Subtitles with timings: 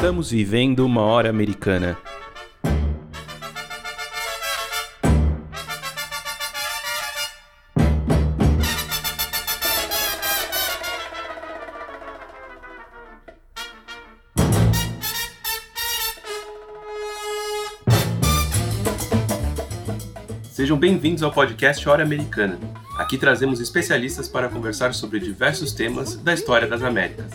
[0.00, 1.98] Estamos vivendo uma hora americana.
[20.50, 22.58] Sejam bem-vindos ao podcast Hora Americana.
[22.96, 27.34] Aqui trazemos especialistas para conversar sobre diversos temas da história das Américas.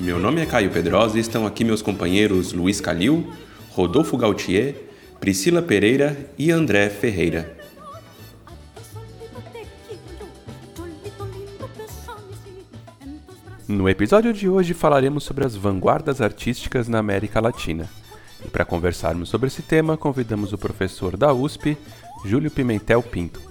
[0.00, 3.30] Meu nome é Caio Pedrosa e estão aqui meus companheiros Luiz Calil,
[3.72, 4.74] Rodolfo Gautier,
[5.20, 7.54] Priscila Pereira e André Ferreira.
[13.68, 17.86] No episódio de hoje falaremos sobre as vanguardas artísticas na América Latina.
[18.42, 21.76] E para conversarmos sobre esse tema, convidamos o professor da USP,
[22.24, 23.49] Júlio Pimentel Pinto.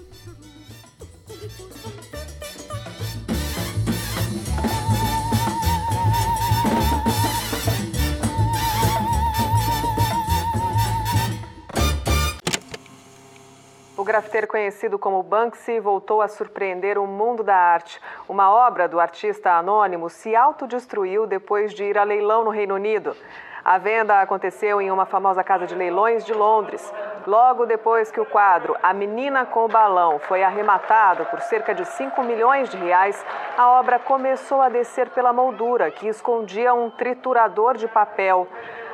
[14.10, 18.00] Grafiteiro conhecido como Banksy voltou a surpreender o mundo da arte.
[18.28, 23.16] Uma obra do artista anônimo se autodestruiu depois de ir a leilão no Reino Unido.
[23.64, 26.92] A venda aconteceu em uma famosa casa de leilões de Londres.
[27.24, 31.84] Logo depois que o quadro A Menina com o Balão foi arrematado por cerca de
[31.84, 33.24] 5 milhões de reais,
[33.56, 38.48] a obra começou a descer pela moldura, que escondia um triturador de papel.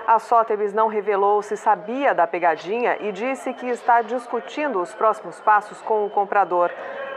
[0.07, 5.41] A Sotheby's não revelou se sabia da pegadinha e disse que está discutindo os próximos
[5.41, 6.71] passos com o comprador.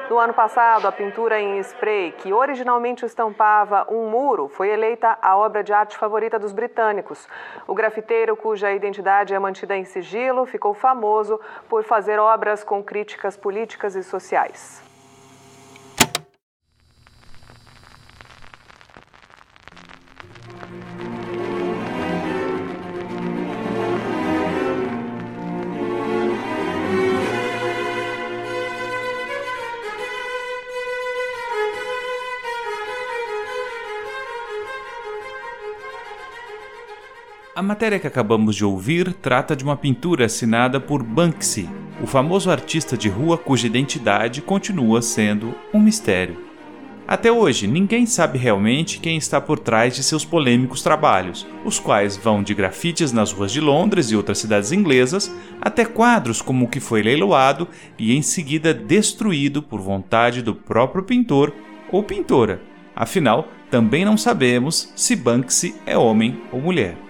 [0.10, 5.38] No ano passado, a pintura em spray, que originalmente estampava um muro, foi eleita a
[5.38, 7.28] obra de arte favorita dos britânicos.
[7.68, 13.38] O grafiteiro, cuja identidade é mantida em sigilo, ficou famoso por fazer obras com críticas
[13.38, 14.89] políticas e sociais.
[37.60, 41.70] A matéria que acabamos de ouvir trata de uma pintura assinada por Banksy,
[42.02, 46.42] o famoso artista de rua cuja identidade continua sendo um mistério.
[47.06, 52.16] Até hoje, ninguém sabe realmente quem está por trás de seus polêmicos trabalhos, os quais
[52.16, 56.70] vão de grafites nas ruas de Londres e outras cidades inglesas, até quadros como o
[56.70, 57.68] que foi leiloado
[57.98, 61.54] e em seguida destruído por vontade do próprio pintor
[61.92, 62.62] ou pintora.
[62.96, 67.09] Afinal, também não sabemos se Banksy é homem ou mulher.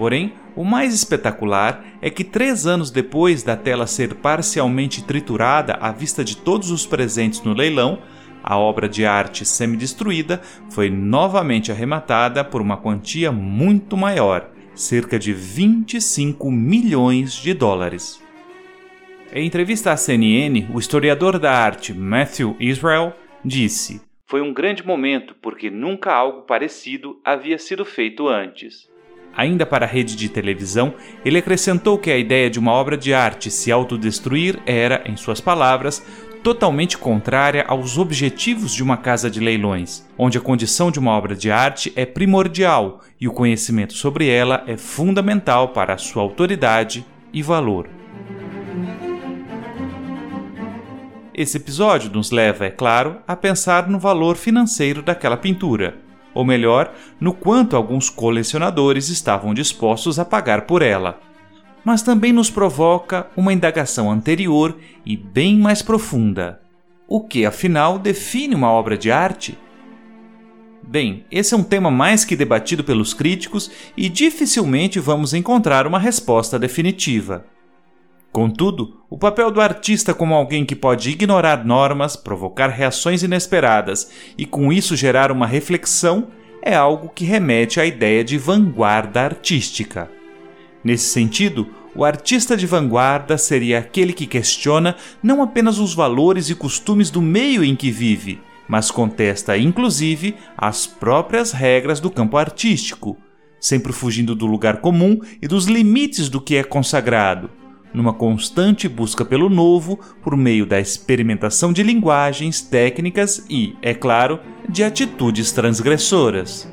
[0.00, 5.92] Porém, o mais espetacular é que três anos depois da tela ser parcialmente triturada à
[5.92, 7.98] vista de todos os presentes no leilão,
[8.42, 10.40] a obra de arte semi-destruída
[10.70, 18.22] foi novamente arrematada por uma quantia muito maior, cerca de 25 milhões de dólares.
[19.34, 23.12] Em entrevista à CNN, o historiador da arte Matthew Israel
[23.44, 28.89] disse: Foi um grande momento porque nunca algo parecido havia sido feito antes.
[29.36, 33.14] Ainda para a rede de televisão, ele acrescentou que a ideia de uma obra de
[33.14, 36.02] arte se autodestruir era, em suas palavras,
[36.42, 41.36] totalmente contrária aos objetivos de uma casa de leilões, onde a condição de uma obra
[41.36, 47.42] de arte é primordial e o conhecimento sobre ela é fundamental para sua autoridade e
[47.42, 47.88] valor.
[51.32, 56.94] Esse episódio nos leva, é claro, a pensar no valor financeiro daquela pintura ou melhor,
[57.20, 61.20] no quanto alguns colecionadores estavam dispostos a pagar por ela.
[61.84, 66.60] Mas também nos provoca uma indagação anterior e bem mais profunda.
[67.08, 69.58] O que, afinal, define uma obra de arte?
[70.82, 75.98] Bem, esse é um tema mais que debatido pelos críticos e dificilmente vamos encontrar uma
[75.98, 77.44] resposta definitiva.
[78.32, 84.46] Contudo, o papel do artista como alguém que pode ignorar normas, provocar reações inesperadas e
[84.46, 86.28] com isso gerar uma reflexão
[86.62, 90.08] é algo que remete à ideia de vanguarda artística.
[90.84, 96.54] Nesse sentido, o artista de vanguarda seria aquele que questiona não apenas os valores e
[96.54, 103.18] costumes do meio em que vive, mas contesta inclusive as próprias regras do campo artístico,
[103.58, 107.58] sempre fugindo do lugar comum e dos limites do que é consagrado
[107.92, 114.40] numa constante busca pelo novo por meio da experimentação de linguagens, técnicas e, é claro,
[114.68, 116.68] de atitudes transgressoras.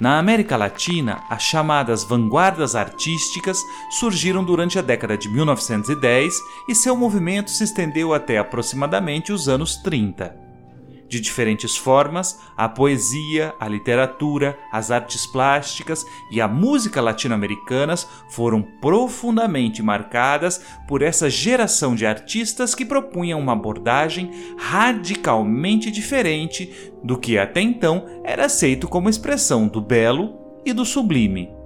[0.00, 3.58] Na América Latina, as chamadas vanguardas artísticas
[3.92, 6.34] surgiram durante a década de 1910
[6.68, 10.43] e seu movimento se estendeu até aproximadamente os anos 30
[11.08, 18.62] de diferentes formas, a poesia, a literatura, as artes plásticas e a música latino-americanas foram
[18.62, 27.38] profundamente marcadas por essa geração de artistas que propunham uma abordagem radicalmente diferente do que
[27.38, 31.63] até então era aceito como expressão do belo e do sublime.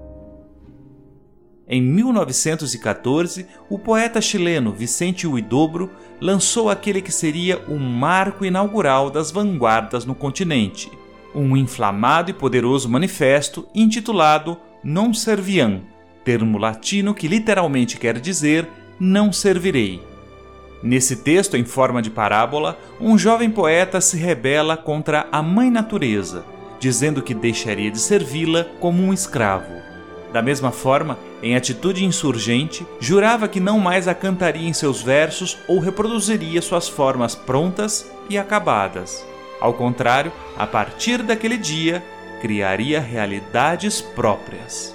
[1.68, 9.30] Em 1914, o poeta chileno Vicente Huidobro lançou aquele que seria o marco inaugural das
[9.30, 10.90] vanguardas no continente,
[11.34, 15.82] um inflamado e poderoso manifesto intitulado Non Serviam,
[16.24, 18.66] termo latino que literalmente quer dizer
[18.98, 20.02] não servirei.
[20.82, 26.46] Nesse texto, em forma de parábola, um jovem poeta se rebela contra a mãe natureza,
[26.80, 29.87] dizendo que deixaria de servi-la como um escravo.
[30.32, 35.56] Da mesma forma, em atitude insurgente, jurava que não mais a cantaria em seus versos
[35.66, 39.24] ou reproduziria suas formas prontas e acabadas.
[39.60, 42.02] Ao contrário, a partir daquele dia,
[42.40, 44.94] criaria realidades próprias.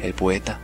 [0.00, 0.60] El poeta,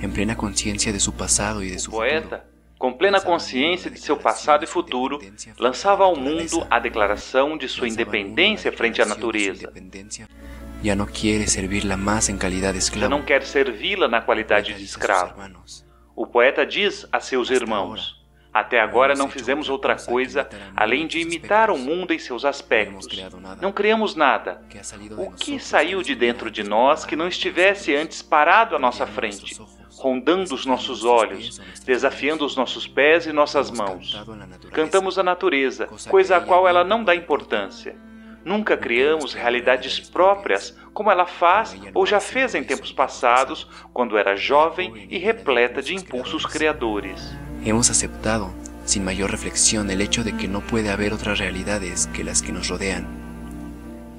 [0.00, 2.49] em plena consciência de seu passado e de seu poeta,
[2.80, 5.20] com plena consciência de seu passado e futuro,
[5.58, 9.70] lançava ao mundo a declaração de sua independência frente à natureza.
[10.82, 13.02] Já não quer servi-la mais em qualidade de escravo.
[13.02, 15.34] Já não quer servi-la na qualidade de escravo.
[16.16, 18.18] O poeta diz a seus irmãos:
[18.50, 23.06] Até agora não fizemos outra coisa além de imitar o mundo em seus aspectos.
[23.60, 24.62] Não criamos nada.
[25.18, 29.54] O que saiu de dentro de nós que não estivesse antes parado à nossa frente?
[30.00, 34.18] Rondando os nossos olhos, desafiando os nossos pés e nossas mãos.
[34.72, 37.94] Cantamos a natureza, coisa a qual ela não dá importância.
[38.42, 44.34] Nunca criamos realidades próprias como ela faz ou já fez em tempos passados, quando era
[44.34, 47.36] jovem e repleta de impulsos criadores.
[47.62, 48.50] Hemos aceptado,
[48.86, 52.52] sin mayor reflexión, el hecho de que no puede haber otras realidades que las que
[52.52, 53.29] nos rodean.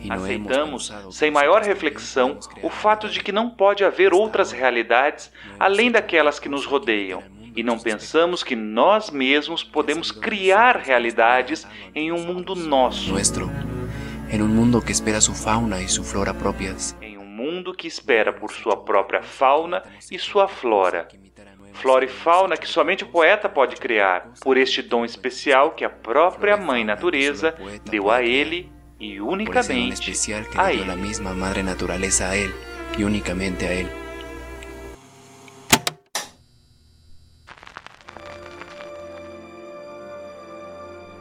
[0.10, 6.40] Aceitamos, sem maior reflexão, o fato de que não pode haver outras realidades além daquelas
[6.40, 7.24] que nos rodeiam,
[7.56, 13.14] e não pensamos que nós mesmos podemos criar realidades em um mundo nosso.
[14.32, 16.96] em um mundo que espera sua fauna e sua flora próprias.
[17.02, 21.08] Em um mundo que espera por sua própria fauna e sua flora.
[21.74, 25.90] Flora e fauna que somente o poeta pode criar, por este dom especial que a
[25.90, 27.56] própria Mãe Natureza
[27.90, 28.72] deu a ele
[29.02, 32.54] y únicamente especial que a dio la misma madre naturaleza a él
[32.96, 33.88] y únicamente a él.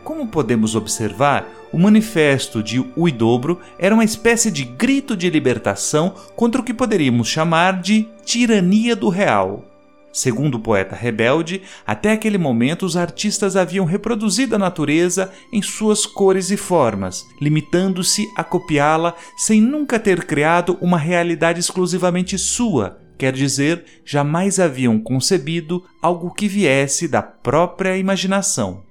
[0.05, 6.61] Como podemos observar, o manifesto de Uidobro era uma espécie de grito de libertação contra
[6.61, 9.70] o que poderíamos chamar de tirania do real.
[10.13, 16.05] Segundo o poeta rebelde, até aquele momento os artistas haviam reproduzido a natureza em suas
[16.05, 23.33] cores e formas, limitando-se a copiá-la sem nunca ter criado uma realidade exclusivamente sua, quer
[23.33, 28.83] dizer, jamais haviam concebido algo que viesse da própria imaginação.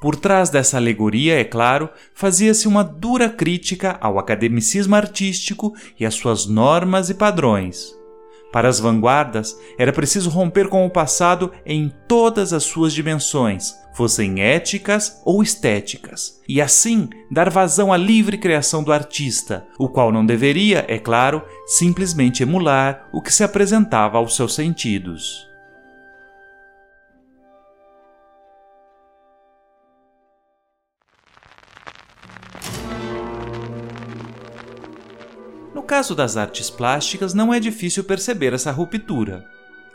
[0.00, 6.14] Por trás dessa alegoria, é claro, fazia-se uma dura crítica ao academicismo artístico e às
[6.14, 7.95] suas normas e padrões.
[8.56, 14.40] Para as vanguardas, era preciso romper com o passado em todas as suas dimensões, fossem
[14.40, 20.24] éticas ou estéticas, e assim dar vazão à livre criação do artista, o qual não
[20.24, 25.46] deveria, é claro, simplesmente emular o que se apresentava aos seus sentidos.
[35.86, 39.44] Caso das artes plásticas, não é difícil perceber essa ruptura.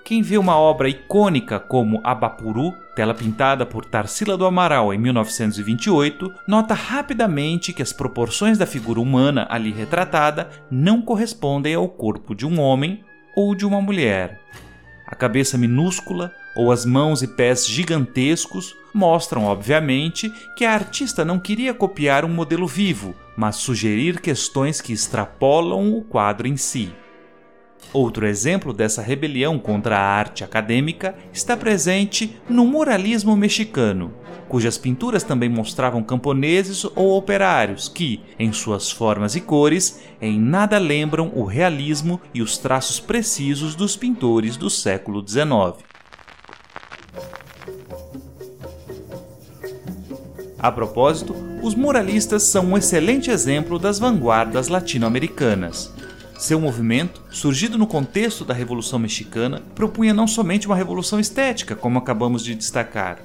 [0.04, 6.34] Quem vê uma obra icônica como Abapuru, tela pintada por Tarsila do Amaral em 1928,
[6.48, 12.48] nota rapidamente que as proporções da figura humana ali retratada não correspondem ao corpo de
[12.48, 13.04] um homem
[13.36, 14.40] ou de uma mulher.
[15.06, 21.40] A cabeça minúscula ou as mãos e pés gigantescos mostram, obviamente, que a artista não
[21.40, 26.94] queria copiar um modelo vivo, mas sugerir questões que extrapolam o quadro em si.
[27.92, 34.14] Outro exemplo dessa rebelião contra a arte acadêmica está presente no muralismo mexicano,
[34.48, 40.78] cujas pinturas também mostravam camponeses ou operários que, em suas formas e cores, em nada
[40.78, 45.84] lembram o realismo e os traços precisos dos pintores do século XIX.
[50.60, 55.94] A propósito, os muralistas são um excelente exemplo das vanguardas latino-americanas.
[56.40, 62.00] Seu movimento, surgido no contexto da Revolução Mexicana, propunha não somente uma revolução estética, como
[62.00, 63.20] acabamos de destacar,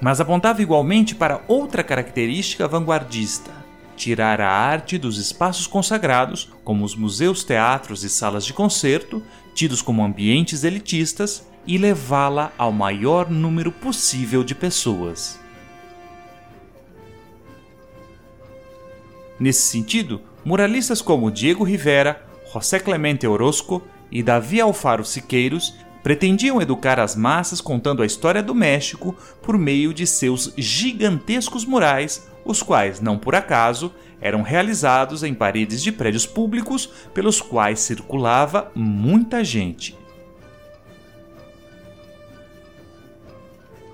[0.00, 3.50] mas apontava igualmente para outra característica vanguardista:
[3.96, 9.20] tirar a arte dos espaços consagrados, como os museus, teatros e salas de concerto,
[9.52, 15.40] tidos como ambientes elitistas, e levá-la ao maior número possível de pessoas.
[19.40, 23.82] Nesse sentido, muralistas como Diego Rivera, José Clemente Orozco
[24.12, 29.94] e Davi Alfaro Siqueiros pretendiam educar as massas contando a história do México por meio
[29.94, 36.26] de seus gigantescos murais, os quais, não por acaso, eram realizados em paredes de prédios
[36.26, 39.96] públicos pelos quais circulava muita gente.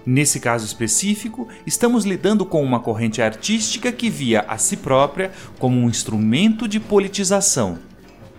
[0.06, 5.76] Nesse caso específico, estamos lidando com uma corrente artística que via a si própria como
[5.78, 7.78] um instrumento de politização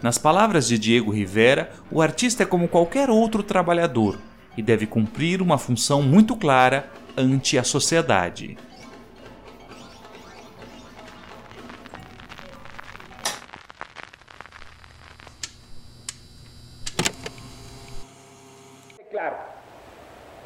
[0.02, 4.20] nas palavras de Diego Rivera, o artista é como qualquer outro trabalhador
[4.56, 8.58] e deve cumprir uma função muito clara ante a sociedade.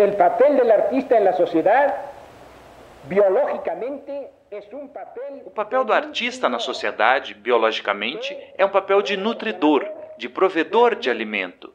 [0.09, 1.93] O papel do artista na sociedade,
[3.03, 4.11] biologicamente
[5.45, 11.09] o papel do artista na sociedade, biologicamente, é um papel de nutridor, de provedor de
[11.09, 11.73] alimento.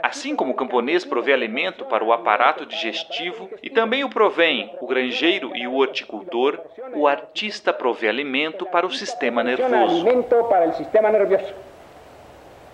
[0.00, 4.86] Assim como o camponês provê alimento para o aparato digestivo e também o provém o
[4.86, 6.60] granjeiro e o horticultor,
[6.94, 10.06] o artista provê alimento para o sistema nervoso.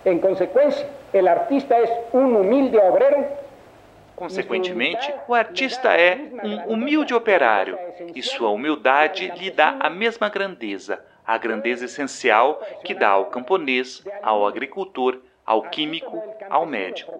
[0.05, 3.25] Em consequência, o artista é um humilde obreiro
[4.21, 6.15] Consequentemente, o artista é
[6.67, 7.75] um humilde operário
[8.13, 14.03] e sua humildade lhe dá a mesma grandeza, a grandeza essencial que dá ao camponês,
[14.21, 17.11] ao agricultor, ao químico, ao médico.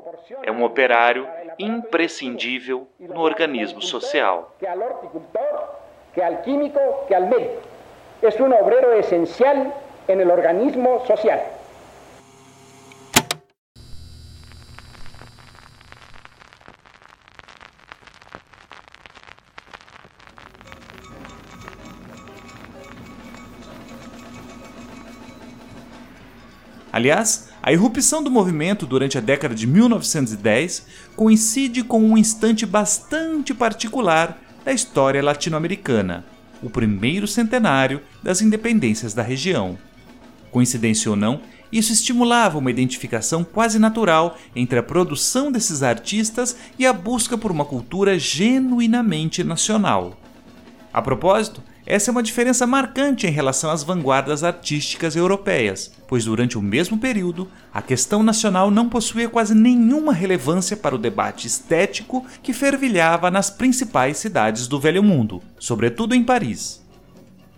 [0.43, 1.27] É um operário
[1.57, 4.55] imprescindível no organismo social.
[4.59, 5.69] Que ao horticultor,
[6.13, 7.63] que ao químico, que ao médico.
[8.21, 9.55] É um obrero essencial
[10.07, 11.60] no organismo social.
[27.01, 33.55] Aliás, a irrupção do movimento durante a década de 1910 coincide com um instante bastante
[33.55, 36.23] particular da história latino-americana,
[36.61, 39.79] o primeiro centenário das independências da região.
[40.51, 41.41] Coincidência ou não,
[41.71, 47.49] isso estimulava uma identificação quase natural entre a produção desses artistas e a busca por
[47.49, 50.19] uma cultura genuinamente nacional.
[50.93, 56.57] A propósito, essa é uma diferença marcante em relação às vanguardas artísticas europeias, pois durante
[56.57, 62.25] o mesmo período, a questão nacional não possuía quase nenhuma relevância para o debate estético
[62.43, 66.81] que fervilhava nas principais cidades do Velho Mundo, sobretudo em Paris.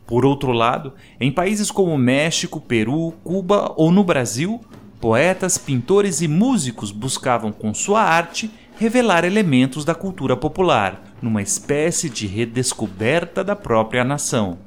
[0.06, 4.62] Por outro lado, em países como México, Peru, Cuba ou no Brasil,
[5.02, 12.10] poetas, pintores e músicos buscavam com sua arte revelar elementos da cultura popular, numa espécie
[12.10, 14.58] de redescoberta da própria nação.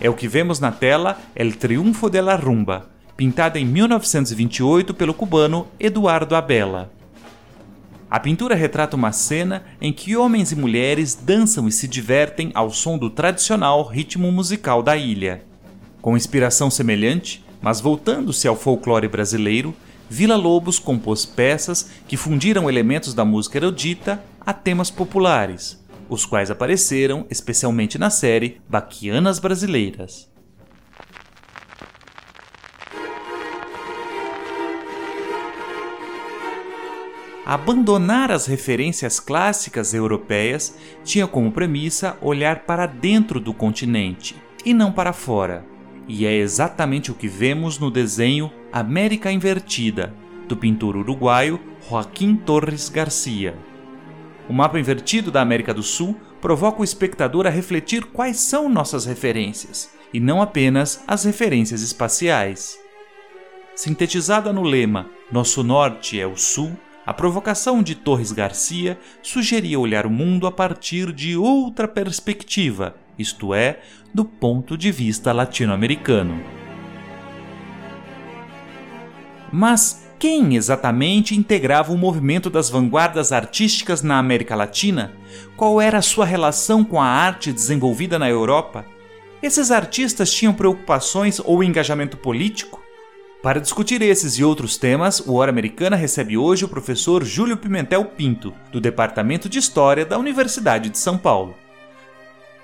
[0.00, 5.12] É o que vemos na tela El Triunfo de la Rumba, pintada em 1928 pelo
[5.12, 6.90] cubano Eduardo Abela.
[8.10, 12.70] A pintura retrata uma cena em que homens e mulheres dançam e se divertem ao
[12.70, 15.44] som do tradicional ritmo musical da ilha.
[16.00, 19.74] Com inspiração semelhante, mas voltando-se ao folclore brasileiro,
[20.10, 25.81] Vila Lobos compôs peças que fundiram elementos da música erudita a temas populares,
[26.12, 30.30] os quais apareceram especialmente na série Baquianas Brasileiras.
[37.46, 44.92] Abandonar as referências clássicas europeias tinha como premissa olhar para dentro do continente e não
[44.92, 45.64] para fora.
[46.06, 50.14] E é exatamente o que vemos no desenho América Invertida,
[50.46, 53.71] do pintor uruguaio Joaquim Torres Garcia.
[54.48, 59.04] O mapa invertido da América do Sul provoca o espectador a refletir quais são nossas
[59.04, 62.78] referências, e não apenas as referências espaciais.
[63.74, 70.06] Sintetizada no lema Nosso Norte é o Sul, a provocação de Torres Garcia sugeria olhar
[70.06, 73.80] o mundo a partir de outra perspectiva, isto é,
[74.12, 76.40] do ponto de vista latino-americano.
[79.50, 85.10] Mas quem exatamente integrava o movimento das vanguardas artísticas na América Latina?
[85.56, 88.84] Qual era a sua relação com a arte desenvolvida na Europa?
[89.42, 92.80] Esses artistas tinham preocupações ou engajamento político?
[93.42, 98.04] Para discutir esses e outros temas, o Hora Americana recebe hoje o professor Júlio Pimentel
[98.04, 101.56] Pinto, do Departamento de História da Universidade de São Paulo.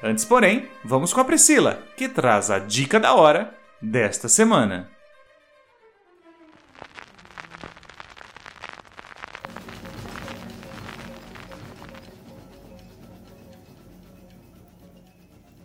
[0.00, 4.96] Antes, porém, vamos com a Priscila, que traz a dica da hora desta semana.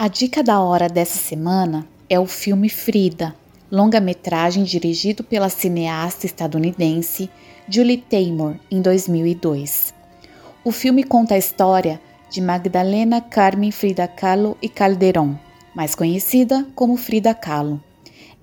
[0.04, 3.34] A dica da hora dessa semana é o filme Frida,
[3.72, 7.30] longa-metragem dirigido pela cineasta estadunidense
[7.70, 9.94] Julie Taymor em 2002.
[10.62, 15.36] O filme conta a história de Magdalena Carmen Frida Kahlo e Calderón,
[15.74, 17.82] mais conhecida como Frida Kahlo.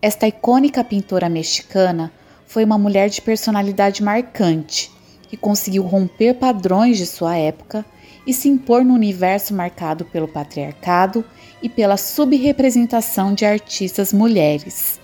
[0.00, 2.10] Esta icônica pintora mexicana
[2.46, 4.90] foi uma mulher de personalidade marcante
[5.28, 7.84] que conseguiu romper padrões de sua época
[8.26, 11.22] e se impor no universo marcado pelo patriarcado
[11.62, 14.98] e pela subrepresentação de artistas mulheres.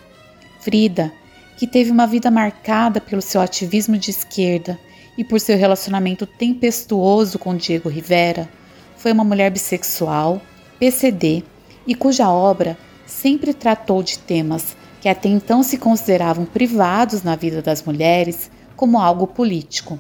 [0.61, 1.13] Frida,
[1.57, 4.79] que teve uma vida marcada pelo seu ativismo de esquerda
[5.17, 8.49] e por seu relacionamento tempestuoso com Diego Rivera,
[8.97, 10.41] foi uma mulher bissexual,
[10.79, 11.43] PCD
[11.87, 17.63] e cuja obra sempre tratou de temas que até então se consideravam privados na vida
[17.63, 19.99] das mulheres como algo político.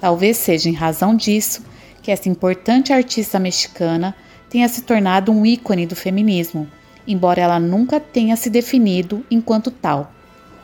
[0.00, 1.64] Talvez seja em razão disso
[2.02, 4.14] que essa importante artista mexicana
[4.54, 6.68] tenha se tornado um ícone do feminismo
[7.08, 10.12] embora ela nunca tenha se definido enquanto tal.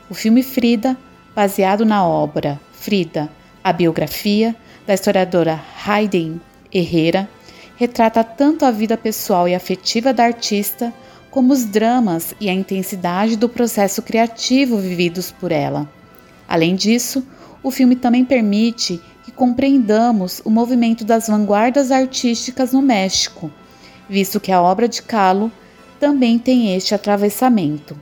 [0.08, 0.96] O filme Frida,
[1.34, 3.28] baseado na obra Frida,
[3.64, 4.54] a biografia
[4.86, 6.40] da historiadora Hayden
[6.72, 7.28] Herrera,
[7.76, 10.94] retrata tanto a vida pessoal e afetiva da artista,
[11.28, 15.90] como os dramas e a intensidade do processo criativo vividos por ela.
[16.48, 17.26] Além disso,
[17.60, 23.50] o filme também permite que compreendamos o movimento das vanguardas artísticas no México,
[24.10, 25.52] visto que a obra de Kahlo
[26.00, 27.96] também tem este atravessamento.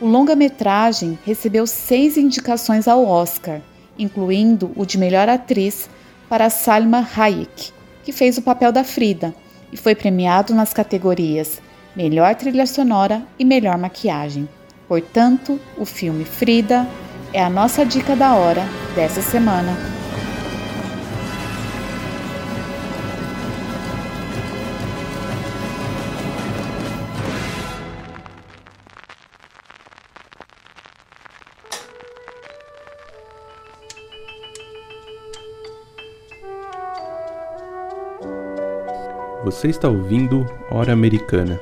[0.00, 3.60] O longa-metragem recebeu seis indicações ao Oscar,
[3.98, 5.90] incluindo o de melhor atriz
[6.28, 7.72] para Salma Hayek,
[8.04, 9.34] que fez o papel da Frida,
[9.72, 11.60] e foi premiado nas categorias
[11.94, 14.48] Melhor Trilha Sonora e Melhor Maquiagem.
[14.86, 16.86] Portanto, o filme Frida
[17.32, 18.62] é a nossa dica da hora
[18.94, 19.99] dessa semana.
[39.50, 41.60] Você está ouvindo Hora Americana.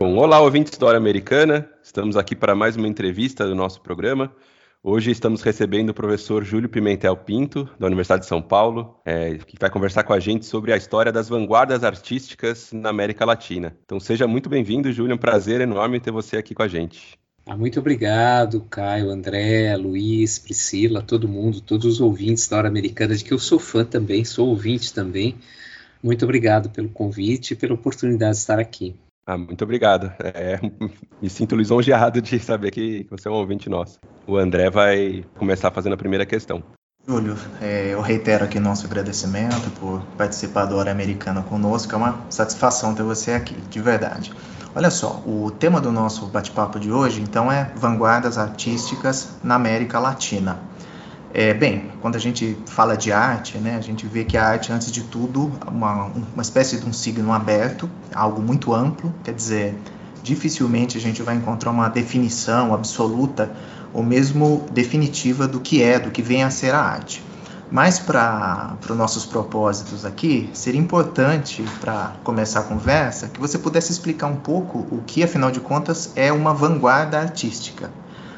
[0.00, 1.70] Bom, olá, ouvintes da Hora Americana.
[1.80, 4.34] Estamos aqui para mais uma entrevista do nosso programa.
[4.82, 9.56] Hoje estamos recebendo o professor Júlio Pimentel Pinto, da Universidade de São Paulo, é, que
[9.60, 13.78] vai conversar com a gente sobre a história das vanguardas artísticas na América Latina.
[13.84, 15.12] Então seja muito bem-vindo, Júlio.
[15.12, 17.16] É um prazer enorme ter você aqui com a gente.
[17.46, 23.14] Ah, muito obrigado, Caio, André, Luiz, Priscila, todo mundo, todos os ouvintes da Hora Americana,
[23.14, 25.36] de que eu sou fã também, sou ouvinte também.
[26.02, 28.96] Muito obrigado pelo convite e pela oportunidade de estar aqui.
[29.26, 30.12] Ah, muito obrigado.
[30.20, 30.58] É,
[31.20, 33.98] me sinto lisonjeado de saber que você é um ouvinte nosso.
[34.26, 36.62] O André vai começar fazendo a primeira questão.
[37.06, 41.92] Júlio, é, eu reitero aqui nosso agradecimento por participar da Hora Americana conosco.
[41.94, 44.32] É uma satisfação ter você aqui, de verdade.
[44.76, 50.00] Olha só, o tema do nosso bate-papo de hoje, então, é vanguardas artísticas na América
[50.00, 50.58] Latina.
[51.32, 54.72] É, bem, quando a gente fala de arte, né, a gente vê que a arte,
[54.72, 59.78] antes de tudo, uma, uma espécie de um signo aberto, algo muito amplo, quer dizer,
[60.24, 63.52] dificilmente a gente vai encontrar uma definição absoluta
[63.92, 67.22] ou mesmo definitiva do que é, do que vem a ser a arte.
[67.74, 73.90] Mas para os nossos propósitos aqui, seria importante, para começar a conversa, que você pudesse
[73.90, 77.90] explicar um pouco o que, afinal de contas, é uma vanguarda artística.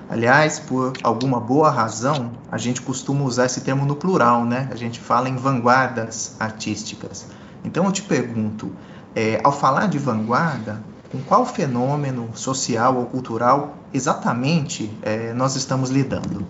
[0.09, 4.71] Aliás, por alguma boa razão, a gente costuma usar esse termo no plural, né?
[4.73, 7.27] A gente fala em vanguardas artísticas.
[7.63, 8.73] Então eu te pergunto,
[9.15, 15.91] é, ao falar de vanguarda, com qual fenômeno social ou cultural exatamente é, nós estamos
[15.91, 16.47] lidando?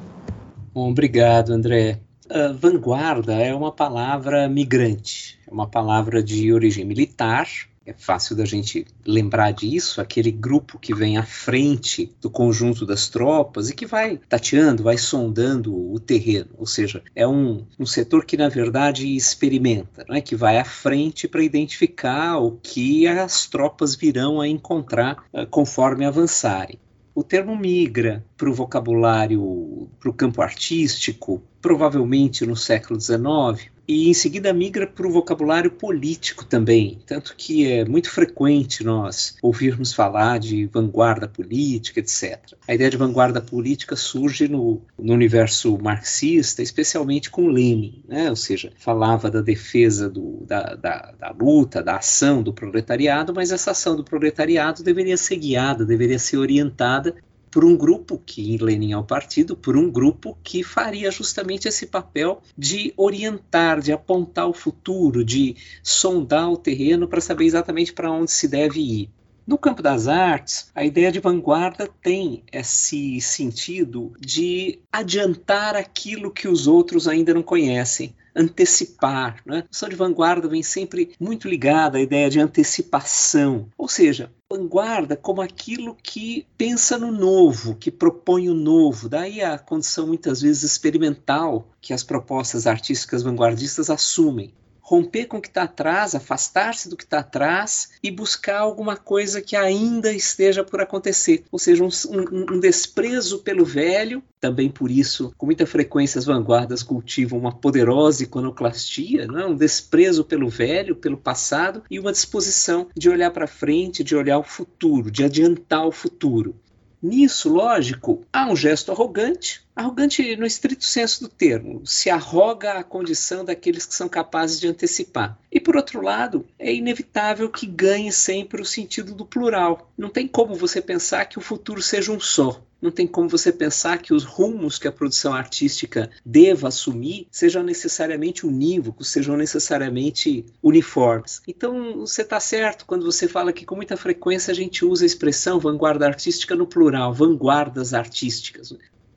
[0.72, 2.05] Bom, obrigado, André.
[2.28, 7.48] Uh, vanguarda é uma palavra migrante, é uma palavra de origem militar.
[7.86, 13.08] É fácil da gente lembrar disso, aquele grupo que vem à frente do conjunto das
[13.08, 16.48] tropas e que vai tateando, vai sondando o terreno.
[16.58, 20.20] Ou seja, é um, um setor que, na verdade, experimenta, né?
[20.20, 26.04] que vai à frente para identificar o que as tropas virão a encontrar uh, conforme
[26.04, 26.80] avançarem.
[27.14, 34.08] o termo migra para o vocabulário, para o campo artístico, provavelmente no século XIX, e
[34.08, 39.92] em seguida migra para o vocabulário político também, tanto que é muito frequente nós ouvirmos
[39.92, 42.52] falar de vanguarda política, etc.
[42.68, 48.30] A ideia de vanguarda política surge no, no universo marxista, especialmente com Lenin, né?
[48.30, 53.50] ou seja, falava da defesa do, da, da, da luta, da ação do proletariado, mas
[53.50, 57.16] essa ação do proletariado deveria ser guiada, deveria ser orientada
[57.56, 61.86] por um grupo que Lenin é o partido, por um grupo que faria justamente esse
[61.86, 68.12] papel de orientar, de apontar o futuro, de sondar o terreno para saber exatamente para
[68.12, 69.10] onde se deve ir.
[69.46, 76.48] No campo das artes, a ideia de vanguarda tem esse sentido de adiantar aquilo que
[76.48, 79.40] os outros ainda não conhecem antecipar.
[79.46, 79.58] Né?
[79.60, 85.16] A noção de vanguarda vem sempre muito ligada à ideia de antecipação, ou seja, vanguarda
[85.16, 89.08] como aquilo que pensa no novo, que propõe o novo.
[89.08, 94.52] Daí a condição muitas vezes experimental que as propostas artísticas vanguardistas assumem
[94.86, 99.42] romper com o que está atrás, afastar-se do que está atrás e buscar alguma coisa
[99.42, 101.42] que ainda esteja por acontecer.
[101.50, 104.22] Ou seja, um, um, um, desprezo pelo velho.
[104.40, 109.40] Também por isso, com muita frequência, as vanguardas cultivam uma poderosa iconoclastia, não?
[109.40, 109.46] É?
[109.46, 114.38] um desprezo pelo velho, pelo passado e uma disposição de olhar para frente, de olhar
[114.38, 116.54] o futuro, de adiantar o futuro.
[117.02, 122.84] Nisso, lógico, há um gesto arrogante, arrogante no estrito senso do termo, se arroga a
[122.84, 125.38] condição daqueles que são capazes de antecipar.
[125.52, 129.92] E por outro lado, é inevitável que ganhe sempre o sentido do plural.
[129.96, 132.62] Não tem como você pensar que o futuro seja um só.
[132.86, 137.64] Não tem como você pensar que os rumos que a produção artística deva assumir sejam
[137.64, 141.42] necessariamente unívocos, sejam necessariamente uniformes.
[141.48, 145.06] Então, você está certo quando você fala que com muita frequência a gente usa a
[145.06, 148.72] expressão vanguarda artística no plural, vanguardas artísticas.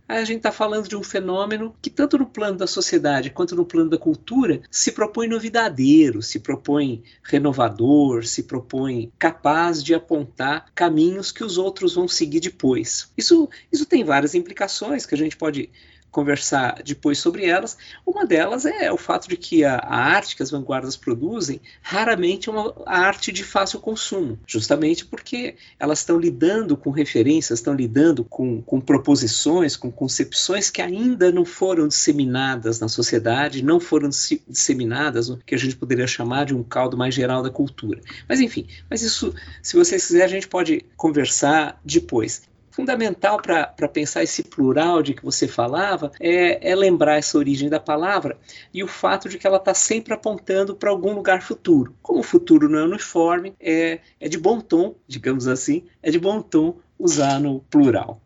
[0.10, 3.64] A gente está falando de um fenômeno que, tanto no plano da sociedade quanto no
[3.64, 11.32] plano da cultura, se propõe novidadeiro, se propõe renovador, se propõe capaz de apontar caminhos
[11.32, 13.12] que os outros vão seguir depois.
[13.16, 15.70] Isso, isso tem várias implicações que a gente pode
[16.12, 17.78] conversar depois sobre elas.
[18.06, 22.50] Uma delas é o fato de que a, a arte que as vanguardas produzem raramente
[22.50, 28.24] é uma arte de fácil consumo, justamente porque elas estão lidando com referências, estão lidando
[28.24, 35.30] com, com proposições, com concepções que ainda não foram disseminadas na sociedade, não foram disseminadas
[35.30, 38.02] no que a gente poderia chamar de um caldo mais geral da cultura.
[38.28, 44.24] Mas enfim, mas isso, se vocês quiserem, a gente pode conversar depois fundamental para pensar
[44.24, 48.38] esse plural de que você falava é, é, lembrar essa origem da palavra
[48.74, 51.94] e o fato de que ela está sempre apontando para algum lugar futuro.
[52.02, 56.20] Como o futuro não é uniforme, é, é de bom tom, digamos assim, é de
[56.20, 58.22] bom tom usar no plural.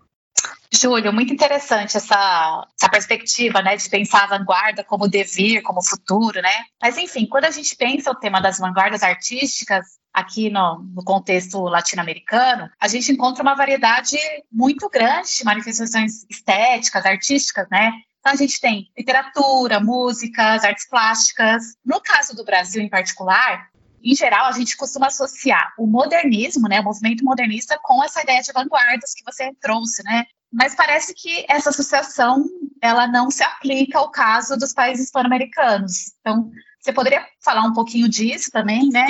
[0.71, 6.41] Júlio, muito interessante essa, essa perspectiva, né, de pensar a vanguarda como devir, como futuro,
[6.41, 6.53] né?
[6.81, 11.59] Mas enfim, quando a gente pensa o tema das vanguardas artísticas, aqui no, no contexto
[11.61, 14.17] latino-americano, a gente encontra uma variedade
[14.51, 17.91] muito grande de manifestações estéticas, artísticas, né?
[18.19, 21.75] Então, a gente tem literatura, músicas, artes plásticas.
[21.83, 23.67] No caso do Brasil, em particular,
[24.01, 28.41] em geral, a gente costuma associar o modernismo, né, o movimento modernista, com essa ideia
[28.41, 30.25] de vanguardas que você trouxe, né?
[30.51, 32.45] Mas parece que essa associação
[32.81, 36.13] ela não se aplica ao caso dos países hispano-americanos.
[36.19, 39.07] Então, você poderia falar um pouquinho disso também, né?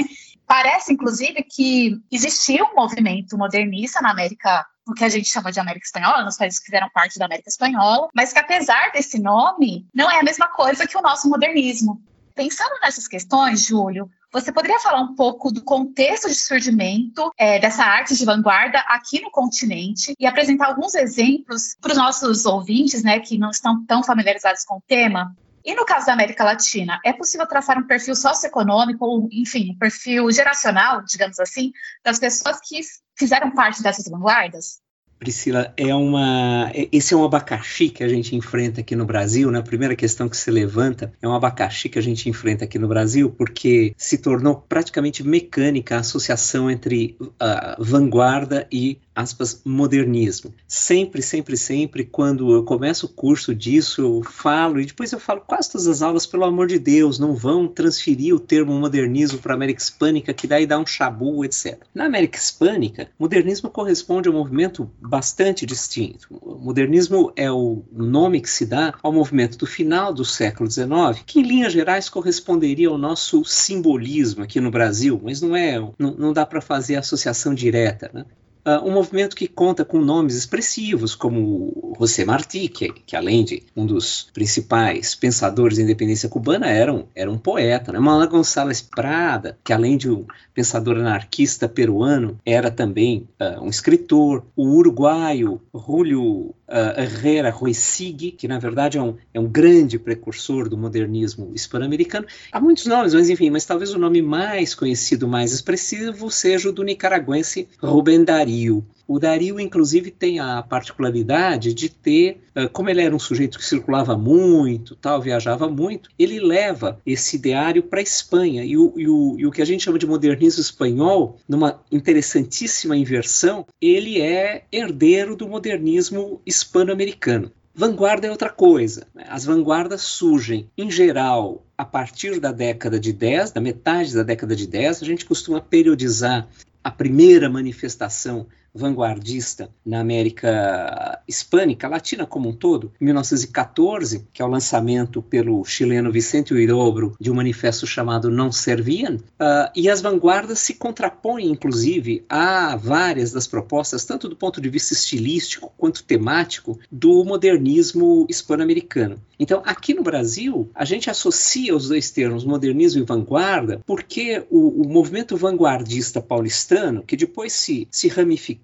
[0.48, 5.60] Parece, inclusive, que existia um movimento modernista na América o que a gente chama de
[5.60, 9.88] América Espanhola, nos países que fizeram parte da América Espanhola, mas que apesar desse nome,
[9.94, 12.02] não é a mesma coisa que o nosso modernismo.
[12.36, 17.84] Pensando nessas questões, Júlio, você poderia falar um pouco do contexto de surgimento é, dessa
[17.84, 23.20] arte de vanguarda aqui no continente e apresentar alguns exemplos para os nossos ouvintes, né,
[23.20, 25.36] que não estão tão familiarizados com o tema?
[25.66, 29.78] E no caso da América Latina, é possível traçar um perfil socioeconômico, ou, enfim, um
[29.78, 31.72] perfil geracional, digamos assim,
[32.04, 32.82] das pessoas que
[33.16, 34.84] fizeram parte dessas vanguardas?
[35.24, 39.50] Priscila, é uma, é, esse é um abacaxi que a gente enfrenta aqui no Brasil,
[39.50, 39.60] né?
[39.60, 42.90] A primeira questão que se levanta é um abacaxi que a gente enfrenta aqui no
[42.90, 50.54] Brasil, porque se tornou praticamente mecânica a associação entre a vanguarda e aspas, modernismo.
[50.68, 55.42] Sempre, sempre, sempre, quando eu começo o curso disso, eu falo, e depois eu falo
[55.42, 59.54] quase todas as aulas, pelo amor de Deus, não vão transferir o termo modernismo para
[59.54, 61.80] a América Hispânica, que daí dá um chabu, etc.
[61.94, 66.28] Na América Hispânica, modernismo corresponde a um movimento bastante distinto.
[66.60, 71.40] Modernismo é o nome que se dá ao movimento do final do século XIX, que
[71.40, 76.34] em linhas gerais corresponderia ao nosso simbolismo aqui no Brasil, mas não é, não, não
[76.34, 78.10] dá para fazer associação direta.
[78.14, 78.26] Né?
[78.66, 83.64] Uh, um movimento que conta com nomes expressivos como José Martí, que, que além de
[83.76, 88.00] um dos principais pensadores da independência cubana, era um, era um poeta, né?
[88.00, 94.44] Manuel Gonçalves Prada, que além de um pensador anarquista peruano, era também uh, um escritor,
[94.56, 96.54] o uruguaio Julio
[96.98, 102.26] Herrera Roesig, que na verdade é um, é um grande precursor do modernismo hispano-americano.
[102.52, 106.74] Há muitos nomes, mas enfim, mas talvez o nome mais conhecido, mais expressivo, seja o
[106.74, 108.84] do nicaragüense Rubén Darío.
[109.08, 114.18] O Dario, inclusive, tem a particularidade de ter, como ele era um sujeito que circulava
[114.18, 118.64] muito, tal, viajava muito, ele leva esse ideário para a Espanha.
[118.64, 122.96] E o, e, o, e o que a gente chama de modernismo espanhol, numa interessantíssima
[122.96, 127.52] inversão, ele é herdeiro do modernismo hispano-americano.
[127.76, 129.08] Vanguarda é outra coisa.
[129.16, 129.26] Né?
[129.28, 134.56] As vanguardas surgem, em geral, a partir da década de 10, da metade da década
[134.56, 135.02] de 10.
[135.02, 136.48] A gente costuma periodizar
[136.84, 144.46] a primeira manifestação vanguardista na América hispânica, latina como um todo, em 1914, que é
[144.46, 150.02] o lançamento pelo chileno Vicente Huidobro de um manifesto chamado Não Serviam, uh, e as
[150.02, 156.04] vanguardas se contrapõem, inclusive, a várias das propostas, tanto do ponto de vista estilístico quanto
[156.04, 159.18] temático, do modernismo hispano-americano.
[159.40, 164.84] Então, aqui no Brasil, a gente associa os dois termos, modernismo e vanguarda, porque o,
[164.84, 168.63] o movimento vanguardista paulistano, que depois se, se ramificou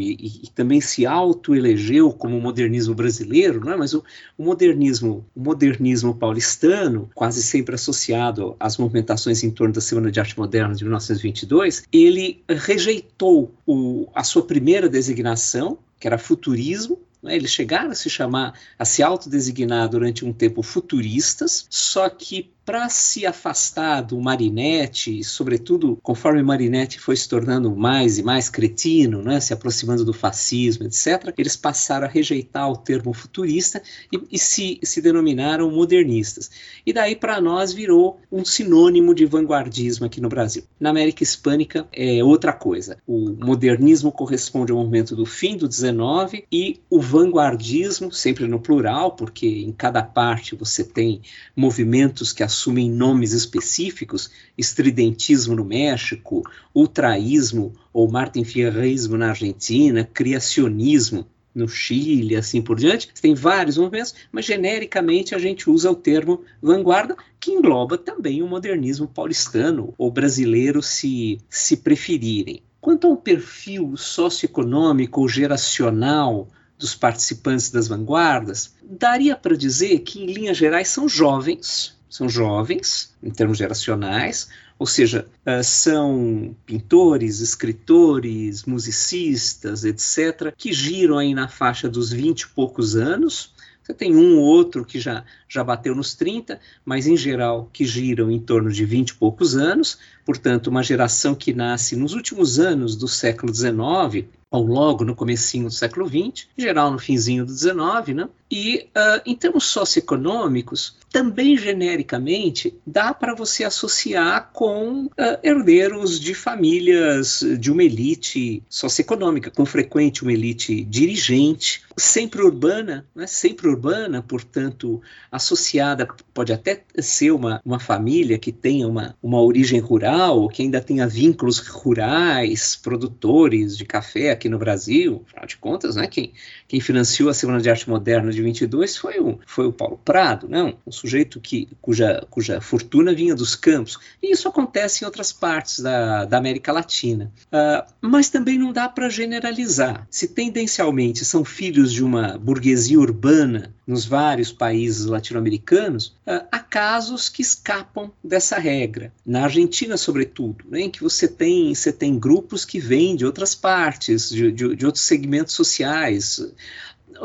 [0.00, 3.76] e, e, também se autoelegeu como modernismo brasileiro, não é?
[3.76, 4.04] mas o,
[4.36, 10.20] o, modernismo, o modernismo paulistano, quase sempre associado às movimentações em torno da Semana de
[10.20, 17.34] Arte Moderna de 1922, ele rejeitou o, a sua primeira designação, que era futurismo, né?
[17.34, 22.90] eles chegaram a se chamar, a se autodesignar durante um tempo futuristas, só que para
[22.90, 29.40] se afastar do Marinetti, sobretudo conforme Marinetti foi se tornando mais e mais cretino, né,
[29.40, 34.78] se aproximando do fascismo, etc., eles passaram a rejeitar o termo futurista e, e se,
[34.82, 36.50] se denominaram modernistas.
[36.84, 40.62] E daí para nós virou um sinônimo de vanguardismo aqui no Brasil.
[40.78, 42.98] Na América Hispânica é outra coisa.
[43.06, 49.12] O modernismo corresponde ao movimento do fim do 19 e o vanguardismo, sempre no plural,
[49.12, 51.22] porque em cada parte você tem
[51.56, 56.42] movimentos que nomes específicos, estridentismo no México,
[56.74, 63.10] ultraísmo ou martinfierrismo na Argentina, criacionismo no Chile, assim por diante.
[63.20, 68.48] Tem vários movimentos, mas genericamente a gente usa o termo vanguarda, que engloba também o
[68.48, 72.62] modernismo paulistano ou brasileiro, se, se preferirem.
[72.80, 80.26] Quanto ao perfil socioeconômico ou geracional dos participantes das vanguardas, daria para dizer que, em
[80.26, 88.64] linhas gerais, são jovens, são jovens, em termos geracionais, ou seja, uh, são pintores, escritores,
[88.64, 93.52] musicistas, etc., que giram aí na faixa dos 20 e poucos anos.
[93.82, 97.86] Você tem um ou outro que já, já bateu nos 30, mas em geral que
[97.86, 102.60] giram em torno de 20 e poucos anos, portanto, uma geração que nasce nos últimos
[102.60, 107.46] anos do século XIX, ou logo no comecinho do século XX, em geral no finzinho
[107.46, 108.28] do XIX, né?
[108.50, 115.10] E uh, em termos socioeconômicos, também genericamente dá para você associar com uh,
[115.42, 123.26] herdeiros de famílias de uma elite socioeconômica, com frequente uma elite dirigente, sempre urbana, né?
[123.26, 129.80] sempre urbana, portanto associada, pode até ser uma, uma família que tenha uma, uma origem
[129.80, 135.96] rural, que ainda tenha vínculos rurais, produtores de café aqui no Brasil, afinal de contas,
[135.96, 136.06] né?
[136.06, 136.32] quem,
[136.66, 140.48] quem financiou a Semana de Arte Moderna de 22 foi o, foi o Paulo Prado,
[140.48, 140.74] né?
[140.86, 143.98] um sujeito que, cuja, cuja fortuna vinha dos campos.
[144.22, 147.32] E isso acontece em outras partes da, da América Latina.
[147.46, 150.06] Uh, mas também não dá para generalizar.
[150.10, 157.28] Se tendencialmente são filhos de uma burguesia urbana nos vários países latino-americanos, uh, há casos
[157.28, 159.12] que escapam dessa regra.
[159.24, 163.54] Na Argentina, sobretudo, né, em que você tem, você tem grupos que vêm de outras
[163.54, 166.40] partes, de, de, de outros segmentos sociais,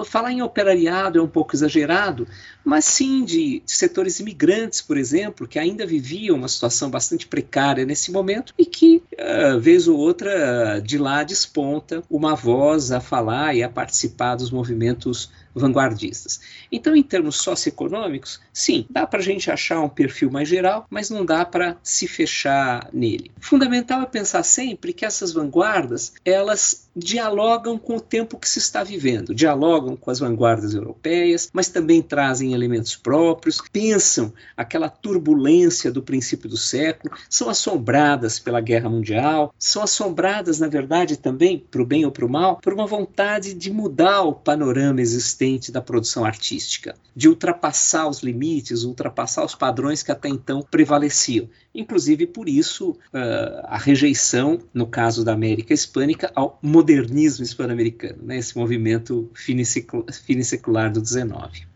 [0.06, 2.28] falar em operariado é um pouco exagerado,
[2.64, 8.12] mas sim de, setores imigrantes, por exemplo, que ainda viviam uma situação bastante precária nesse
[8.12, 13.64] momento e que, uh, vez ou outra, de lá desponta uma voz a falar e
[13.64, 16.40] a participar dos movimentos vanguardistas.
[16.72, 21.10] Então, em termos socioeconômicos, sim, dá para a gente achar um perfil mais geral, mas
[21.10, 23.32] não dá para se fechar nele.
[23.40, 28.84] Fundamental é pensar sempre que essas vanguardas elas dialogam com o tempo que se está
[28.84, 36.04] vivendo, dialogam com as vanguardas europeias, mas também trazem elementos próprios, pensam aquela turbulência do
[36.04, 41.86] princípio do século, são assombradas pela guerra mundial, são assombradas, na verdade, também, para o
[41.86, 46.26] bem ou para o mal, por uma vontade de mudar o panorama existente da produção
[46.26, 51.50] artística, de ultrapassar os limites, ultrapassar os padrões que até então prevaleciam.
[51.74, 58.38] Inclusive, por isso, uh, a rejeição, no caso da América Hispânica, ao modernismo hispano-americano, né,
[58.38, 61.74] esse movimento finissecular do 19.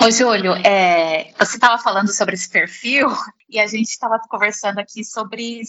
[0.00, 3.08] Ô, Júlio, é, você estava falando sobre esse perfil
[3.48, 5.60] e a gente estava conversando aqui sobre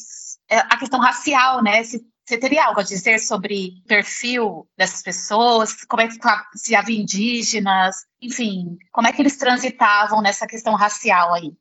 [0.49, 1.83] é, a questão racial, né?
[1.83, 5.83] Se, você teria algo a dizer sobre o perfil dessas pessoas?
[5.83, 8.05] Como é que tá, se havia indígenas?
[8.21, 11.51] Enfim, como é que eles transitavam nessa questão racial aí?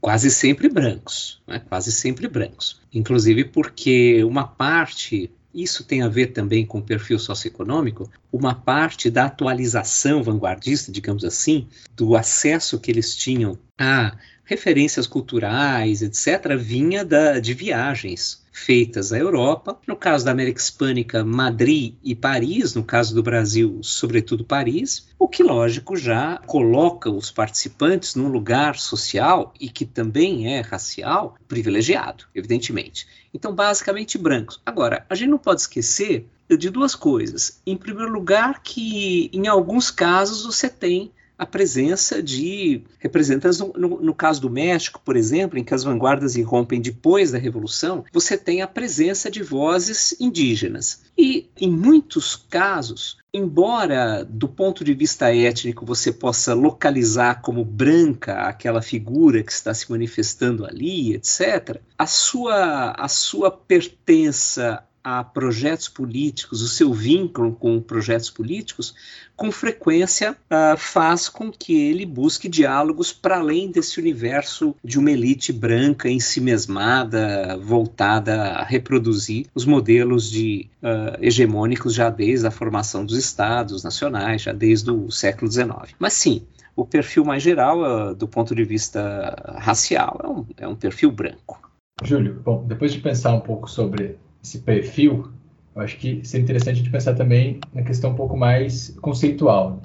[0.00, 1.58] Quase sempre brancos, né?
[1.68, 2.80] quase sempre brancos.
[2.92, 9.08] Inclusive porque uma parte isso tem a ver também com o perfil socioeconômico, uma parte
[9.08, 17.04] da atualização vanguardista, digamos assim, do acesso que eles tinham a referências culturais, etc., vinha
[17.04, 22.84] da, de viagens feitas à Europa, no caso da América Hispânica, Madrid e Paris, no
[22.84, 29.52] caso do Brasil, sobretudo Paris, o que, lógico, já coloca os participantes num lugar social
[29.58, 33.08] e que também é racial privilegiado, evidentemente.
[33.34, 34.60] Então, basicamente brancos.
[34.64, 37.60] Agora, a gente não pode esquecer de duas coisas.
[37.66, 44.00] Em primeiro lugar, que em alguns casos você tem a presença de representantes, no, no,
[44.00, 48.38] no, caso do México, por exemplo, em que as vanguardas irrompem depois da Revolução, você
[48.38, 51.02] tem a presença de vozes indígenas.
[51.18, 58.42] E, em muitos casos, embora do ponto de vista étnico você possa localizar como branca
[58.42, 65.86] aquela figura que está se manifestando ali, etc., a sua, a sua pertença a projetos
[65.86, 68.94] políticos, o seu vínculo com projetos políticos,
[69.36, 75.10] com frequência uh, faz com que ele busque diálogos para além desse universo de uma
[75.10, 82.46] elite branca em si mesmada, voltada a reproduzir os modelos de uh, hegemônicos já desde
[82.46, 85.94] a formação dos estados nacionais, já desde o século XIX.
[85.98, 86.42] Mas sim,
[86.76, 91.10] o perfil mais geral, uh, do ponto de vista racial, é um, é um perfil
[91.10, 91.60] branco.
[92.02, 95.30] Júlio, bom, depois de pensar um pouco sobre esse perfil,
[95.74, 99.82] eu acho que seria interessante a gente pensar também na questão um pouco mais conceitual.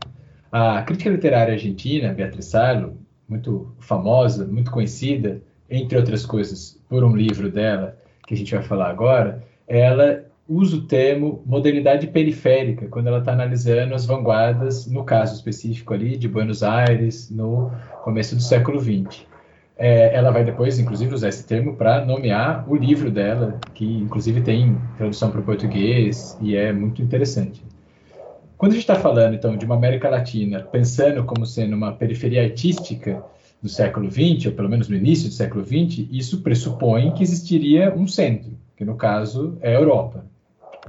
[0.51, 2.97] A crítica literária argentina, Beatriz Sarlo,
[3.27, 8.63] muito famosa, muito conhecida, entre outras coisas, por um livro dela, que a gente vai
[8.63, 15.03] falar agora, ela usa o termo modernidade periférica quando ela está analisando as vanguardas, no
[15.03, 17.71] caso específico ali, de Buenos Aires, no
[18.03, 19.27] começo do século XX.
[19.81, 24.41] É, ela vai depois, inclusive, usar esse termo para nomear o livro dela, que inclusive
[24.41, 27.63] tem tradução para o português e é muito interessante.
[28.57, 32.43] Quando a gente está falando, então, de uma América Latina, pensando como sendo uma periferia
[32.43, 33.23] artística
[33.63, 37.93] do século XX, ou pelo menos no início do século XX, isso pressupõe que existiria
[37.95, 40.25] um centro, que no caso é a Europa.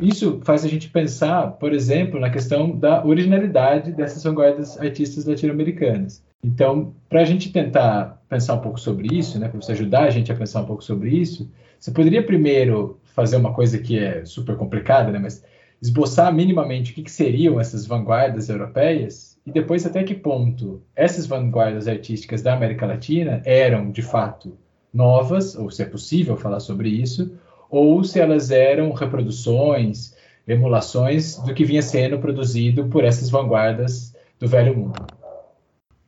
[0.00, 6.24] Isso faz a gente pensar, por exemplo, na questão da originalidade dessas vanguardas artistas latino-americanas.
[6.42, 10.10] Então, para a gente tentar pensar um pouco sobre isso, né, para você ajudar a
[10.10, 14.24] gente a pensar um pouco sobre isso, você poderia primeiro fazer uma coisa que é
[14.24, 15.44] super complicada, né, mas
[15.82, 21.26] esboçar minimamente o que, que seriam essas vanguardas europeias e depois até que ponto essas
[21.26, 24.56] vanguardas artísticas da América Latina eram de fato
[24.92, 27.32] novas, ou se é possível falar sobre isso,
[27.70, 30.14] ou se elas eram reproduções,
[30.46, 35.19] emulações do que vinha sendo produzido por essas vanguardas do Velho Mundo.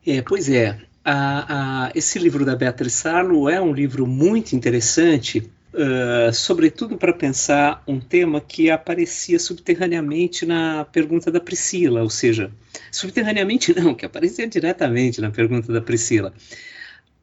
[0.05, 0.77] É, pois é.
[1.03, 5.39] A, a, esse livro da Beatriz Sarlo é um livro muito interessante,
[5.73, 12.51] uh, sobretudo para pensar um tema que aparecia subterraneamente na pergunta da Priscila, ou seja,
[12.91, 16.33] subterraneamente não, que aparecia diretamente na pergunta da Priscila.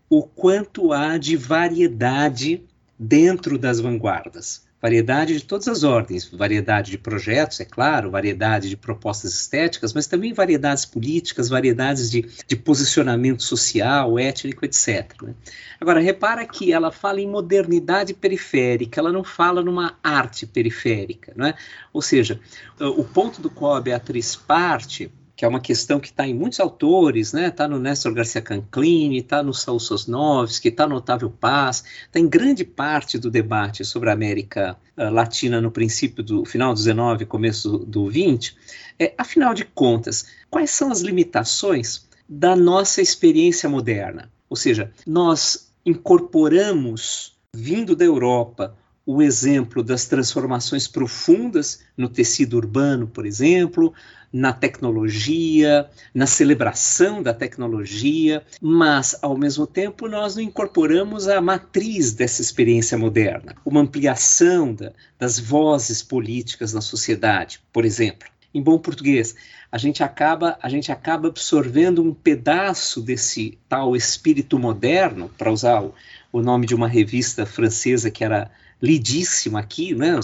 [0.08, 2.62] O quanto há de variedade
[2.98, 8.76] dentro das vanguardas variedade de todas as ordens, variedade de projetos, é claro, variedade de
[8.76, 15.14] propostas estéticas, mas também variedades políticas, variedades de, de posicionamento social, étnico, etc.
[15.22, 15.34] Né?
[15.80, 21.46] Agora, repara que ela fala em modernidade periférica, ela não fala numa arte periférica, não
[21.46, 21.54] é?
[21.92, 22.40] Ou seja,
[22.78, 25.10] o ponto do qual a Beatriz parte
[25.40, 27.46] que é uma questão que está em muitos autores, né?
[27.46, 32.28] Está no Néstor Garcia Canclini, está no Saul Sosnovski, está no Otávio Paz, está em
[32.28, 37.24] grande parte do debate sobre a América uh, Latina no princípio do final do 19,
[37.24, 38.54] começo do, do 20.
[38.98, 44.30] É, afinal de contas, quais são as limitações da nossa experiência moderna?
[44.46, 48.76] Ou seja, nós incorporamos, vindo da Europa,
[49.06, 53.94] o exemplo das transformações profundas no tecido urbano, por exemplo,
[54.32, 62.12] na tecnologia, na celebração da tecnologia, mas, ao mesmo tempo, nós não incorporamos a matriz
[62.12, 68.28] dessa experiência moderna, uma ampliação da, das vozes políticas na sociedade, por exemplo.
[68.52, 69.34] Em bom português,
[69.70, 75.82] a gente acaba, a gente acaba absorvendo um pedaço desse tal espírito moderno, para usar
[75.82, 75.94] o,
[76.32, 78.50] o nome de uma revista francesa que era
[78.82, 80.20] lidíssima aqui, né, uma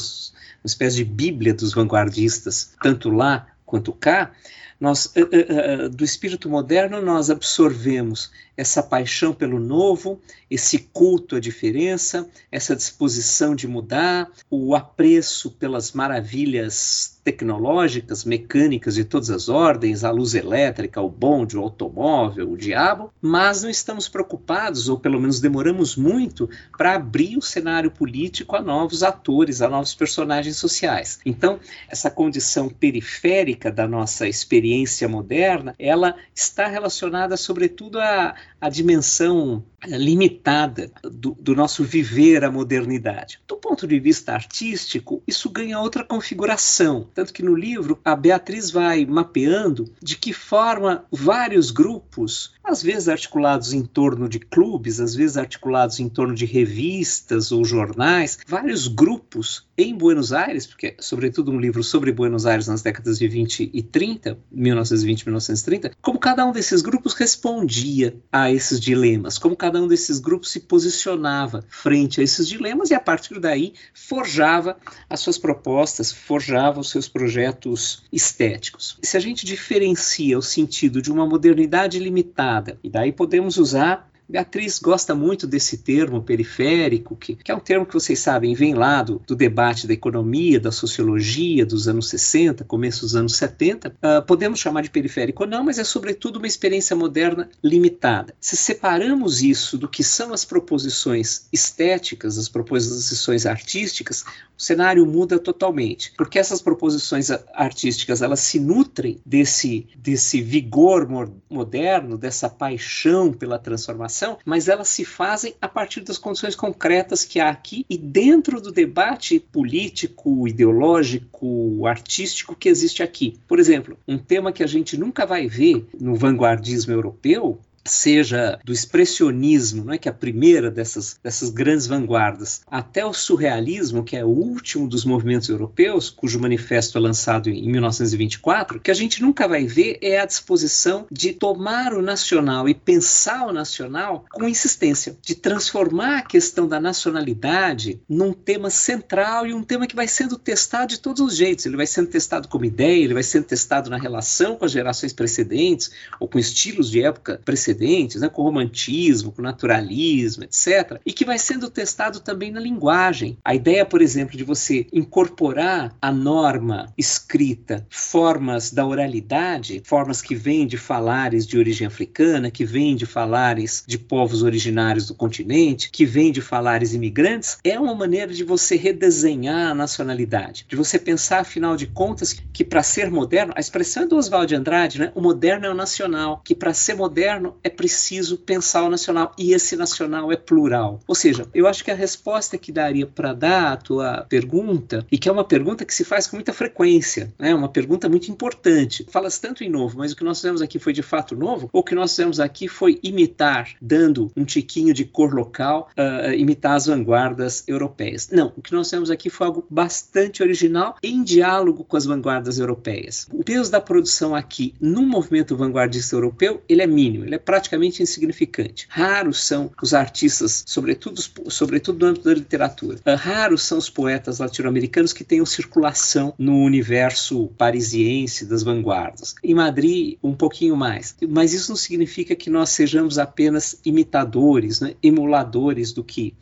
[0.64, 4.32] espécie de bíblia dos vanguardistas, tanto lá quanto cá,
[4.80, 11.36] nós, uh, uh, uh, do espírito moderno, nós absorvemos essa paixão pelo novo, esse culto
[11.36, 19.48] à diferença, essa disposição de mudar, o apreço pelas maravilhas tecnológicas, mecânicas de todas as
[19.48, 24.96] ordens, a luz elétrica, o bonde, o automóvel, o diabo, mas não estamos preocupados, ou
[24.96, 26.48] pelo menos demoramos muito,
[26.78, 31.18] para abrir o cenário político a novos atores, a novos personagens sociais.
[31.26, 39.64] Então, essa condição periférica da nossa experiência moderna, ela está relacionada sobretudo a, a dimensão
[39.86, 43.38] limitada do, do, nosso viver a modernidade.
[43.46, 47.08] Do ponto de vista artístico, isso ganha outra configuração.
[47.14, 53.08] Tanto que no livro a Beatriz vai mapeando de que forma vários grupos, às vezes
[53.08, 58.88] articulados em torno de clubes, às vezes articulados em torno de revistas ou jornais, vários
[58.88, 63.70] grupos em Buenos Aires, porque sobretudo um livro sobre Buenos Aires nas décadas de 20
[63.72, 69.56] e 30, 1920 e 1930, como cada um desses grupos respondia a esses dilemas, como
[69.56, 74.76] cada um desses grupos se posicionava frente a esses dilemas e a partir daí forjava
[75.08, 78.98] as suas propostas, forjava os seus projetos estéticos.
[79.02, 84.80] Se a gente diferencia o sentido de uma modernidade limitada, e daí podemos usar Beatriz
[84.80, 89.00] gosta muito desse termo periférico, que, que, é um termo que vocês sabem, vem lá
[89.02, 93.88] do, do, debate da economia, da sociologia dos anos 60, começo dos anos 70.
[93.88, 98.34] Uh, ah, podemos chamar de periférico ou não, mas é sobretudo uma experiência moderna limitada.
[98.40, 104.24] Se separamos isso do que são as proposições estéticas, as proposições artísticas,
[104.58, 111.06] o cenário muda totalmente, porque essas proposições artísticas elas se nutrem desse, desse vigor
[111.48, 117.40] moderno, dessa paixão pela transformação mas elas se fazem a partir das condições concretas que
[117.40, 123.38] há aqui e dentro do debate político, ideológico, artístico que existe aqui.
[123.46, 128.72] Por exemplo, um tema que a gente nunca vai ver no vanguardismo europeu seja do
[128.72, 134.16] expressionismo, não é que é a primeira dessas, dessas grandes vanguardas, até o surrealismo, que
[134.16, 139.22] é o último dos movimentos europeus, cujo manifesto é lançado em 1924, que a gente
[139.22, 144.48] nunca vai ver é a disposição de tomar o nacional e pensar o nacional com
[144.48, 150.08] insistência, de transformar a questão da nacionalidade num tema central e um tema que vai
[150.08, 151.66] sendo testado de todos os jeitos.
[151.66, 155.12] Ele vai sendo testado como ideia, ele vai sendo testado na relação com as gerações
[155.12, 161.12] precedentes ou com estilos de época precedentes precedentes, né, com romantismo, com naturalismo, etc., e
[161.12, 163.38] que vai sendo testado também na linguagem.
[163.44, 170.34] A ideia, por exemplo, de você incorporar a norma escrita, formas da oralidade, formas que
[170.34, 175.90] vêm de falares de origem africana, que vêm de falares de povos originários do continente,
[175.90, 180.98] que vêm de falares imigrantes, é uma maneira de você redesenhar a nacionalidade, de você
[180.98, 184.98] pensar, afinal de contas, que para ser moderno, a expressão é do Oswald de Andrade,
[184.98, 185.12] né?
[185.14, 189.52] o moderno é o nacional, que para ser moderno é preciso pensar o nacional e
[189.52, 191.00] esse nacional é plural.
[191.06, 195.18] Ou seja, eu acho que a resposta que daria para dar à tua pergunta, e
[195.18, 197.54] que é uma pergunta que se faz com muita frequência, é né?
[197.54, 199.04] uma pergunta muito importante.
[199.10, 201.68] Falas tanto em novo, mas o que nós fizemos aqui foi de fato novo?
[201.72, 206.32] Ou o que nós fizemos aqui foi imitar, dando um tiquinho de cor local, uh,
[206.34, 208.28] imitar as vanguardas europeias?
[208.30, 212.60] Não, o que nós fizemos aqui foi algo bastante original em diálogo com as vanguardas
[212.60, 213.26] europeias.
[213.32, 218.02] O peso da produção aqui no movimento vanguardista europeu, ele é mínimo, ele é praticamente
[218.02, 218.86] insignificante.
[218.90, 222.98] Raros são os artistas, sobretudo, sobretudo no âmbito da literatura.
[222.98, 229.36] Uh, raros são os poetas latino-americanos que tenham circulação no universo parisiense das vanguardas.
[229.42, 231.16] Em Madrid, um pouquinho mais.
[231.28, 236.34] Mas isso não significa que nós sejamos apenas imitadores, né, emuladores do que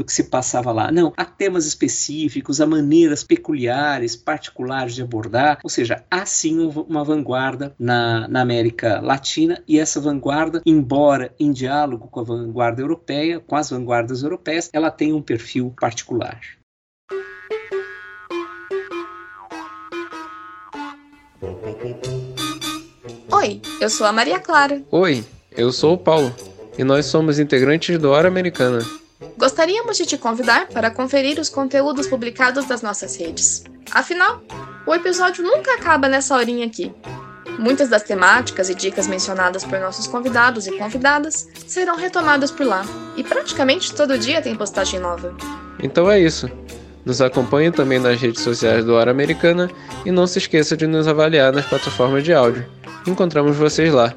[0.00, 0.90] do que se passava lá.
[0.90, 7.04] Não, há temas específicos, há maneiras peculiares, particulares de abordar, ou seja, há sim uma
[7.04, 13.40] vanguarda na, na América Latina e essa vanguarda, embora em diálogo com a vanguarda europeia,
[13.40, 16.40] com as vanguardas europeias, ela tem um perfil particular.
[23.30, 24.82] Oi, eu sou a Maria Clara.
[24.90, 25.22] Oi,
[25.52, 26.34] eu sou o Paulo
[26.78, 28.80] e nós somos integrantes do Hora Americana.
[29.40, 33.64] Gostaríamos de te convidar para conferir os conteúdos publicados das nossas redes.
[33.90, 34.42] Afinal,
[34.86, 36.94] o episódio nunca acaba nessa horinha aqui.
[37.58, 42.84] Muitas das temáticas e dicas mencionadas por nossos convidados e convidadas serão retomadas por lá,
[43.16, 45.34] e praticamente todo dia tem postagem nova.
[45.82, 46.50] Então é isso.
[47.02, 49.70] Nos acompanhe também nas redes sociais do Hora Americana
[50.04, 52.66] e não se esqueça de nos avaliar nas plataformas de áudio.
[53.06, 54.14] Encontramos vocês lá.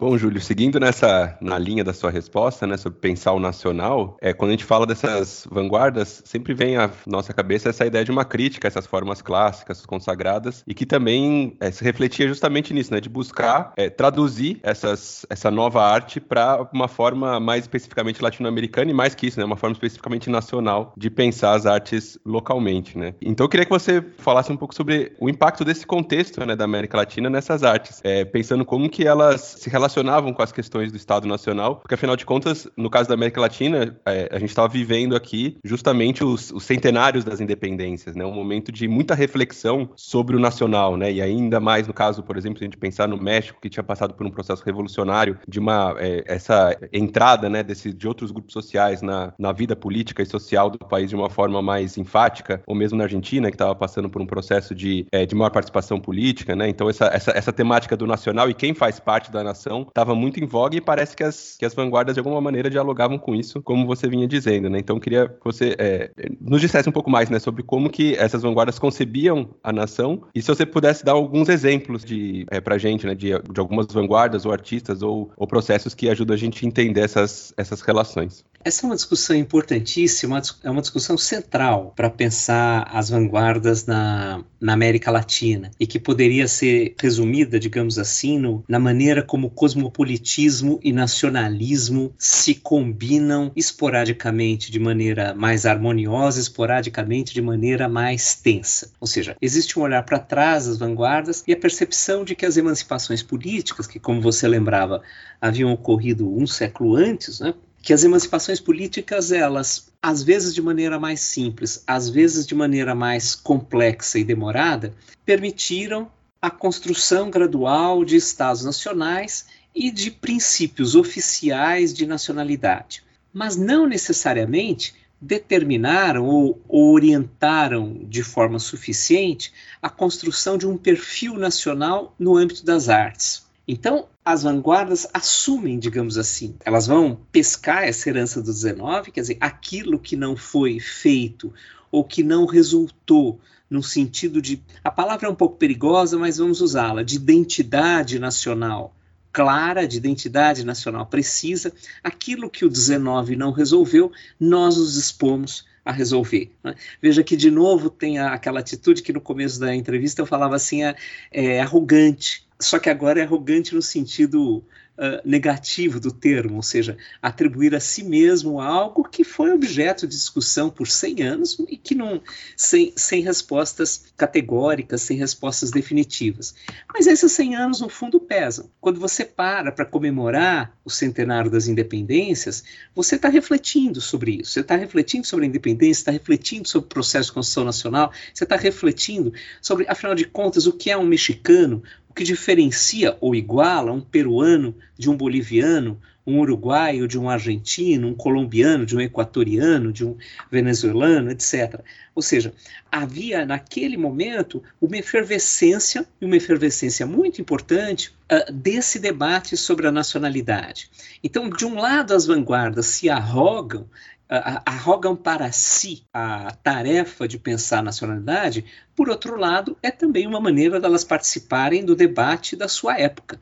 [0.00, 4.32] Bom, Júlio, seguindo nessa na linha da sua resposta, né, sobre pensar o nacional, é
[4.32, 8.24] quando a gente fala dessas vanguardas, sempre vem à nossa cabeça essa ideia de uma
[8.24, 12.98] crítica a essas formas clássicas, consagradas, e que também é, se refletia justamente nisso, né,
[12.98, 18.94] de buscar é, traduzir essas, essa nova arte para uma forma mais especificamente latino-americana e
[18.94, 23.12] mais que isso, né, uma forma especificamente nacional de pensar as artes localmente, né.
[23.20, 26.64] Então eu queria que você falasse um pouco sobre o impacto desse contexto, né, da
[26.64, 30.92] América Latina nessas artes, é, pensando como que elas se relacionam relacionavam com as questões
[30.92, 34.50] do Estado Nacional, porque afinal de contas, no caso da América Latina, é, a gente
[34.50, 38.24] estava vivendo aqui justamente os, os, centenários das independências, né?
[38.24, 41.12] Um momento de muita reflexão sobre o nacional, né?
[41.12, 43.82] E ainda mais no caso, por exemplo, se a gente pensar no México, que tinha
[43.82, 48.52] passado por um processo revolucionário de uma é, essa entrada, né, desse, de outros grupos
[48.52, 52.74] sociais na, na vida política e social do país de uma forma mais enfática, ou
[52.74, 56.54] mesmo na Argentina, que estava passando por um processo de, é, de maior participação política,
[56.54, 56.68] né?
[56.68, 60.42] Então essa, essa, essa temática do nacional e quem faz parte da nação estava muito
[60.42, 63.62] em voga e parece que as, que as vanguardas de alguma maneira dialogavam com isso,
[63.62, 64.78] como você vinha dizendo, né?
[64.78, 66.10] Então queria que você é,
[66.40, 70.42] nos dissesse um pouco mais, né, sobre como que essas vanguardas concebiam a nação e
[70.42, 74.52] se você pudesse dar alguns exemplos de é, gente, né, de, de algumas vanguardas ou
[74.52, 78.44] artistas ou, ou processos que ajudam a gente a entender essas, essas relações.
[78.62, 84.74] Essa é uma discussão importantíssima, é uma discussão central para pensar as vanguardas na, na
[84.74, 90.92] América Latina e que poderia ser resumida, digamos assim, no, na maneira como cosmopolitismo e
[90.92, 98.92] nacionalismo se combinam esporadicamente de maneira mais harmoniosa, esporadicamente de maneira mais tensa.
[99.00, 102.58] Ou seja, existe um olhar para trás das vanguardas e a percepção de que as
[102.58, 105.00] emancipações políticas, que, como você lembrava,
[105.40, 107.54] haviam ocorrido um século antes, né?
[107.82, 112.94] Que as emancipações políticas, elas, às vezes de maneira mais simples, às vezes de maneira
[112.94, 116.10] mais complexa e demorada, permitiram
[116.42, 123.02] a construção gradual de estados nacionais e de princípios oficiais de nacionalidade,
[123.32, 129.52] mas não necessariamente determinaram ou orientaram de forma suficiente
[129.82, 133.46] a construção de um perfil nacional no âmbito das artes.
[133.68, 139.38] Então, as vanguardas assumem, digamos assim, elas vão pescar essa herança do 19, quer dizer,
[139.40, 141.52] aquilo que não foi feito
[141.90, 144.62] ou que não resultou no sentido de.
[144.82, 148.94] A palavra é um pouco perigosa, mas vamos usá-la, de identidade nacional
[149.32, 151.72] clara, de identidade nacional precisa.
[152.02, 156.50] Aquilo que o 19 não resolveu, nós nos dispomos a resolver.
[156.64, 156.74] Né?
[157.00, 160.56] Veja que, de novo, tem a, aquela atitude que no começo da entrevista eu falava
[160.56, 160.94] assim, é,
[161.30, 164.62] é arrogante só que agora é arrogante no sentido
[165.00, 170.14] uh, negativo do termo, ou seja, atribuir a si mesmo algo que foi objeto de
[170.14, 172.20] discussão por 100 anos e que não
[172.54, 176.54] sem, sem respostas categóricas, sem respostas definitivas.
[176.92, 178.70] Mas esses 100 anos no fundo pesam.
[178.80, 182.62] Quando você para para comemorar o centenário das independências,
[182.94, 184.52] você está refletindo sobre isso.
[184.52, 188.44] Você está refletindo sobre a independência, está refletindo sobre o processo de construção nacional, você
[188.44, 189.32] está refletindo
[189.62, 194.00] sobre, afinal de contas, o que é um mexicano, o que diferencia ou iguala um
[194.00, 200.04] peruano de um boliviano, um uruguaio de um argentino, um colombiano de um equatoriano, de
[200.04, 200.16] um
[200.50, 201.80] venezuelano, etc.
[202.12, 202.52] Ou seja,
[202.90, 210.90] havia naquele momento uma efervescência, uma efervescência muito importante, uh, desse debate sobre a nacionalidade.
[211.22, 213.88] Então, de um lado, as vanguardas se arrogam
[214.30, 218.64] arrogam para si a tarefa de pensar nacionalidade,
[218.94, 223.40] por outro lado, é também uma maneira delas participarem do debate da sua época.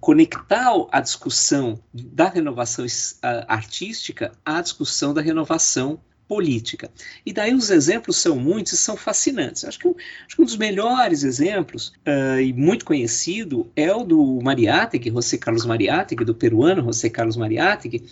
[0.00, 2.84] Conectar a discussão da renovação
[3.46, 6.90] artística à discussão da renovação política.
[7.24, 9.64] E daí os exemplos são muitos e são fascinantes.
[9.64, 9.94] Acho que, um,
[10.26, 15.38] acho que um dos melhores exemplos, uh, e muito conhecido, é o do Mariátegui, José
[15.38, 18.04] Carlos Mariátegui, do peruano José Carlos Mariátegui,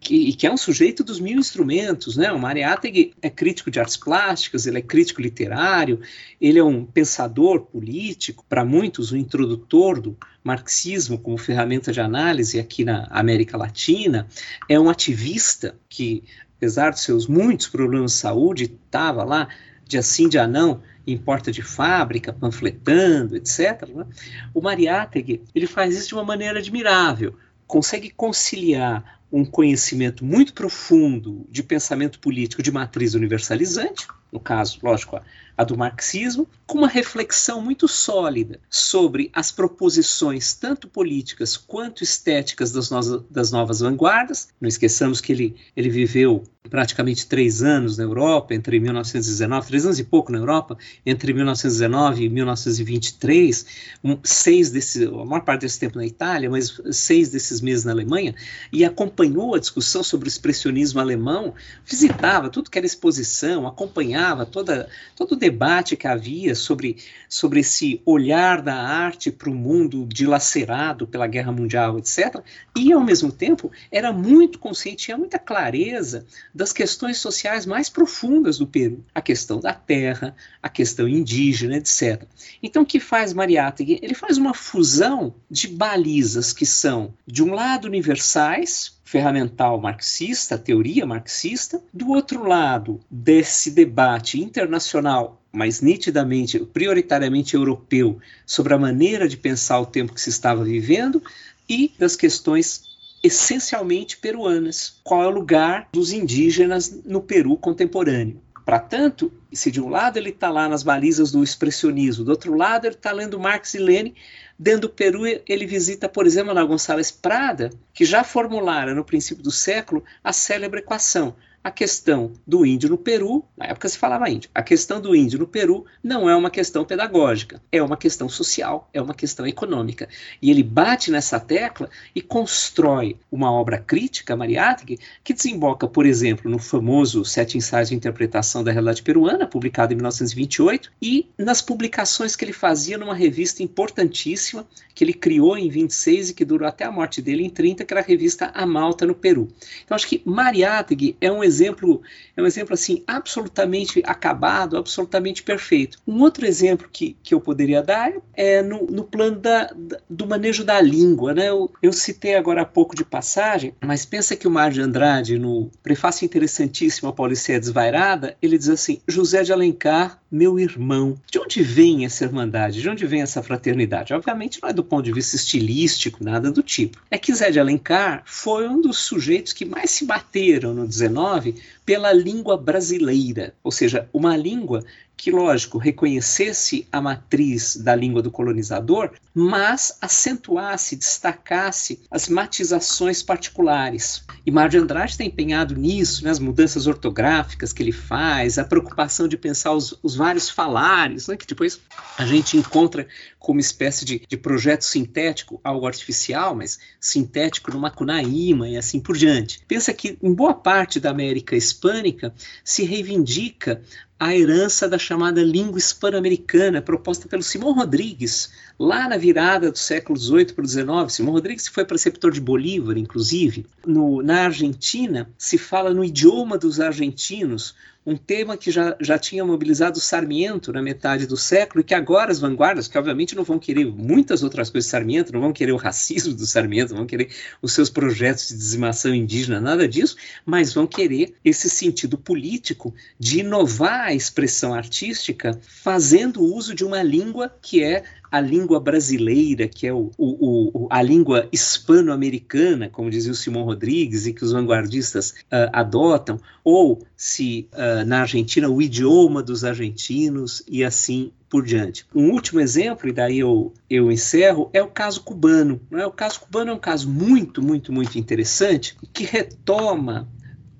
[0.00, 2.32] que, que, é um sujeito dos mil instrumentos, né?
[2.32, 6.00] O Mariátegui é crítico de artes plásticas, ele é crítico literário,
[6.40, 12.00] ele é um pensador político, para muitos, o um introdutor do marxismo como ferramenta de
[12.00, 14.26] análise aqui na América Latina,
[14.68, 16.24] é um ativista que,
[16.56, 19.48] apesar de seus muitos problemas de saúde, estava lá
[19.86, 23.88] de assim de anão em porta de fábrica, panfletando, etc.
[23.88, 24.06] Né?
[24.52, 27.34] O Mariátegui, ele faz isso de uma maneira admirável,
[27.66, 35.16] consegue conciliar um conhecimento muito profundo de pensamento político de matriz universalizante, no caso, lógico,
[35.16, 35.22] a,
[35.58, 42.70] a, do marxismo, com uma reflexão muito sólida sobre as proposições, tanto políticas quanto estéticas
[42.72, 44.48] das, no, das novas vanguardas.
[44.60, 49.98] Não esqueçamos que ele, ele viveu praticamente três anos na Europa, entre 1919, três anos
[49.98, 53.66] e pouco na Europa, entre 1919 e 1923,
[54.04, 57.92] um, seis desses, a maior parte desse tempo na Itália, mas seis desses meses na
[57.92, 58.34] Alemanha,
[58.70, 61.54] e acompanhou a discussão sobre o expressionismo alemão,
[61.86, 66.96] visitava tudo que era exposição, acompanhava acompanhava toda, todo o debate que havia sobre,
[67.28, 72.42] sobre esse olhar da arte para o mundo dilacerado pela Guerra Mundial, etc.
[72.76, 78.58] E, ao mesmo tempo, era muito consciente, tinha muita clareza das questões sociais mais profundas
[78.58, 79.02] do Peru.
[79.14, 82.22] A questão da terra, a questão indígena, etc.
[82.62, 83.98] Então, o que faz Mariátegui?
[84.02, 91.06] Ele faz uma fusão de balizas que são, de um lado, universais, ferramental marxista, teoria
[91.06, 99.38] marxista, do outro lado desse debate internacional, mas nitidamente, prioritariamente europeu, sobre a maneira de
[99.38, 101.22] pensar o tempo que se estava vivendo
[101.66, 102.82] e das questões
[103.24, 105.00] essencialmente peruanas.
[105.02, 108.42] Qual é o lugar dos indígenas no Peru contemporâneo?
[108.62, 112.54] Para tanto, se de um lado ele está lá nas balizas do expressionismo, do outro
[112.54, 114.14] lado ele está lendo Marx e Lenin,
[114.58, 119.42] Dentro do Peru, ele visita, por exemplo, Ana Gonçalves Prada, que já formulara no princípio
[119.42, 124.30] do século a célebre equação a questão do índio no Peru, na época se falava
[124.30, 128.28] índio, a questão do índio no Peru não é uma questão pedagógica, é uma questão
[128.28, 130.08] social, é uma questão econômica.
[130.40, 136.50] E ele bate nessa tecla e constrói uma obra crítica, Mariátegui, que desemboca, por exemplo,
[136.50, 142.36] no famoso Sete Ensaios de Interpretação da Realidade Peruana, publicado em 1928, e nas publicações
[142.36, 146.84] que ele fazia numa revista importantíssima, que ele criou em 26 e que durou até
[146.84, 149.48] a morte dele em 30, que era a revista A Malta no Peru.
[149.84, 152.02] Então acho que Mariátegui é um exemplo,
[152.36, 155.98] é um exemplo assim absolutamente acabado, absolutamente perfeito.
[156.06, 159.74] Um outro exemplo que, que eu poderia dar é no, no plano da,
[160.08, 161.48] do manejo da língua, né?
[161.48, 165.38] Eu, eu, citei agora há pouco de passagem, mas pensa que o Mar de Andrade,
[165.38, 171.16] no prefácio interessantíssimo a Pauliceia Desvairada, ele diz assim: José de Alencar, meu irmão.
[171.30, 172.80] De onde vem essa irmandade?
[172.80, 174.12] De onde vem essa fraternidade?
[174.12, 177.00] Obviamente não é do ponto de vista estilístico, nada do tipo.
[177.10, 181.37] É que Zé de Alencar foi um dos sujeitos que mais se bateram no 19
[181.84, 184.84] pela língua brasileira, ou seja, uma língua
[185.18, 194.24] que, lógico, reconhecesse a matriz da língua do colonizador, mas acentuasse, destacasse as matizações particulares.
[194.46, 198.64] E Mário de Andrade está empenhado nisso, né, as mudanças ortográficas que ele faz, a
[198.64, 201.80] preocupação de pensar os, os vários falares, né, que depois
[202.16, 203.08] a gente encontra
[203.40, 209.16] como espécie de, de projeto sintético, algo artificial, mas sintético no Macunaíma e assim por
[209.16, 209.64] diante.
[209.66, 213.82] Pensa que em boa parte da América hispânica se reivindica
[214.18, 220.18] a herança da chamada língua hispano-americana, proposta pelo Simão Rodrigues, lá na virada do século
[220.18, 220.86] XVIII para o XIX.
[221.08, 223.64] Simão Rodrigues foi preceptor de Bolívar, inclusive.
[223.86, 227.76] No, na Argentina, se fala no idioma dos argentinos,
[228.08, 232.32] um tema que já, já tinha mobilizado Sarmiento na metade do século e que agora
[232.32, 235.72] as vanguardas, que obviamente não vão querer muitas outras coisas do Sarmiento, não vão querer
[235.72, 237.28] o racismo do Sarmiento, não vão querer
[237.60, 243.40] os seus projetos de dizimação indígena, nada disso, mas vão querer esse sentido político de
[243.40, 249.86] inovar a expressão artística fazendo uso de uma língua que é a língua brasileira, que
[249.86, 254.52] é o, o, o a língua hispano-americana, como dizia o Simão Rodrigues, e que os
[254.52, 261.64] vanguardistas uh, adotam, ou se uh, na Argentina o idioma dos argentinos e assim por
[261.64, 262.06] diante.
[262.14, 265.80] Um último exemplo, e daí eu, eu encerro, é o caso cubano.
[265.90, 266.06] Não é?
[266.06, 270.28] O caso cubano é um caso muito, muito, muito interessante, que retoma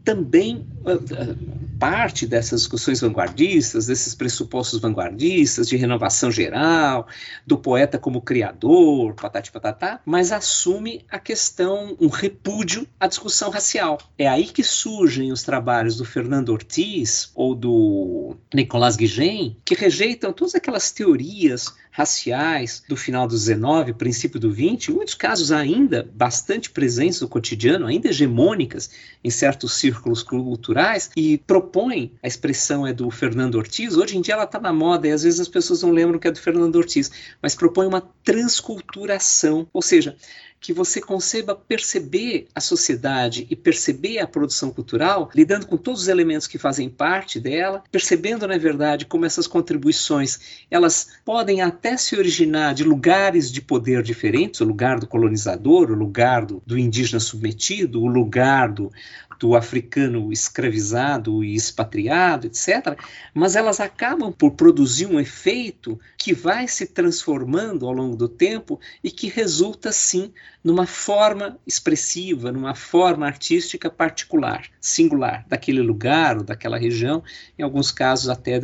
[0.08, 0.66] também.
[0.86, 7.06] Uh, parte dessas discussões vanguardistas, desses pressupostos vanguardistas de renovação geral,
[7.46, 13.98] do poeta como criador, patati patatá, mas assume a questão, um repúdio à discussão racial.
[14.18, 20.32] É aí que surgem os trabalhos do Fernando Ortiz ou do Nicolas Guigen, que rejeitam
[20.32, 26.08] todas aquelas teorias raciais do final do 19, princípio do 20, em muitos casos ainda
[26.14, 28.88] bastante presentes no cotidiano, ainda hegemônicas
[29.24, 34.34] em certos círculos culturais, e propõe, a expressão é do Fernando Ortiz, hoje em dia
[34.34, 36.76] ela está na moda e às vezes as pessoas não lembram que é do Fernando
[36.76, 37.10] Ortiz,
[37.42, 40.14] mas propõe uma transculturação, ou seja,
[40.60, 46.08] que você conceba perceber a sociedade e perceber a produção cultural, lidando com todos os
[46.08, 52.16] elementos que fazem parte dela, percebendo, na verdade, como essas contribuições elas podem até se
[52.16, 57.20] originar de lugares de poder diferentes, o lugar do colonizador, o lugar do, do indígena
[57.20, 58.90] submetido, o lugar do,
[59.38, 62.98] do africano escravizado e expatriado, etc.,
[63.32, 68.80] mas elas acabam por produzir um efeito que vai se transformando ao longo do tempo
[69.02, 70.32] e que resulta, sim,
[70.62, 77.22] numa forma expressiva, numa forma artística particular, singular, daquele lugar ou daquela região,
[77.58, 78.60] em alguns casos até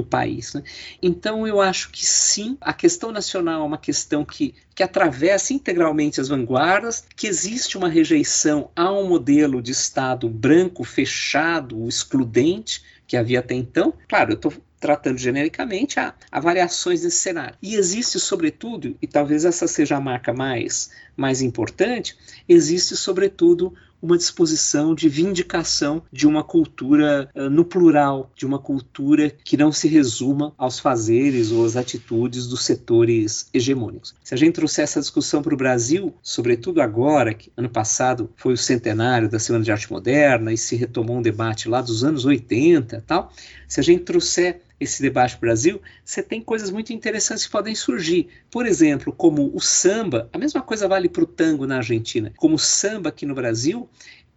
[0.00, 0.54] do país.
[0.54, 0.62] Né?
[1.02, 6.20] Então, eu acho que sim, a questão nacional é uma questão que, que atravessa integralmente
[6.20, 13.16] as vanguardas, que existe uma rejeição a um modelo de Estado branco, fechado, excludente, que
[13.16, 13.92] havia até então.
[14.08, 17.54] Claro, eu estou tratando genericamente, há, há, variações nesse cenário.
[17.62, 22.16] E existe, sobretudo, e talvez essa seja a marca mais, mais importante,
[22.48, 29.30] existe, sobretudo, uma disposição de vindicação de uma cultura uh, no plural, de uma cultura
[29.44, 34.14] que não se resuma aos fazeres ou às atitudes dos setores hegemônicos.
[34.24, 38.54] Se a gente trouxer essa discussão para o Brasil, sobretudo agora, que ano passado foi
[38.54, 42.24] o centenário da Semana de Arte Moderna e se retomou um debate lá dos anos
[42.24, 43.32] 80 tal,
[43.68, 48.28] se a gente trouxer esse debate Brasil, você tem coisas muito interessantes que podem surgir.
[48.50, 52.54] Por exemplo, como o samba, a mesma coisa vale para o tango na Argentina, como
[52.54, 53.88] o samba aqui no Brasil,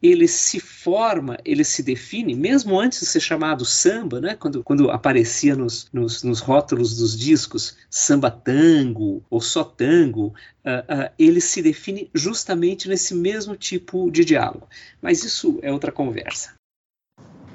[0.03, 4.35] ele se forma, ele se define, mesmo antes de ser chamado samba, né?
[4.35, 10.27] quando, quando aparecia nos, nos, nos rótulos dos discos samba tango ou só tango,
[10.65, 14.67] uh, uh, ele se define justamente nesse mesmo tipo de diálogo.
[15.01, 16.53] Mas isso é outra conversa.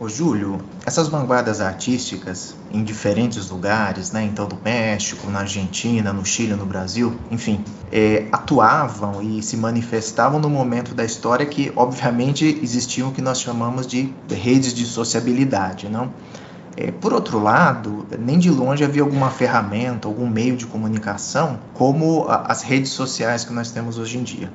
[0.00, 6.24] Ô Júlio, essas vanguardas artísticas em diferentes lugares, né, então do México, na Argentina, no
[6.24, 12.60] Chile, no Brasil, enfim, é, atuavam e se manifestavam no momento da história que, obviamente,
[12.62, 16.12] existiam o que nós chamamos de redes de sociabilidade, não?
[16.76, 22.24] É, por outro lado, nem de longe havia alguma ferramenta, algum meio de comunicação como
[22.28, 24.48] a, as redes sociais que nós temos hoje em dia.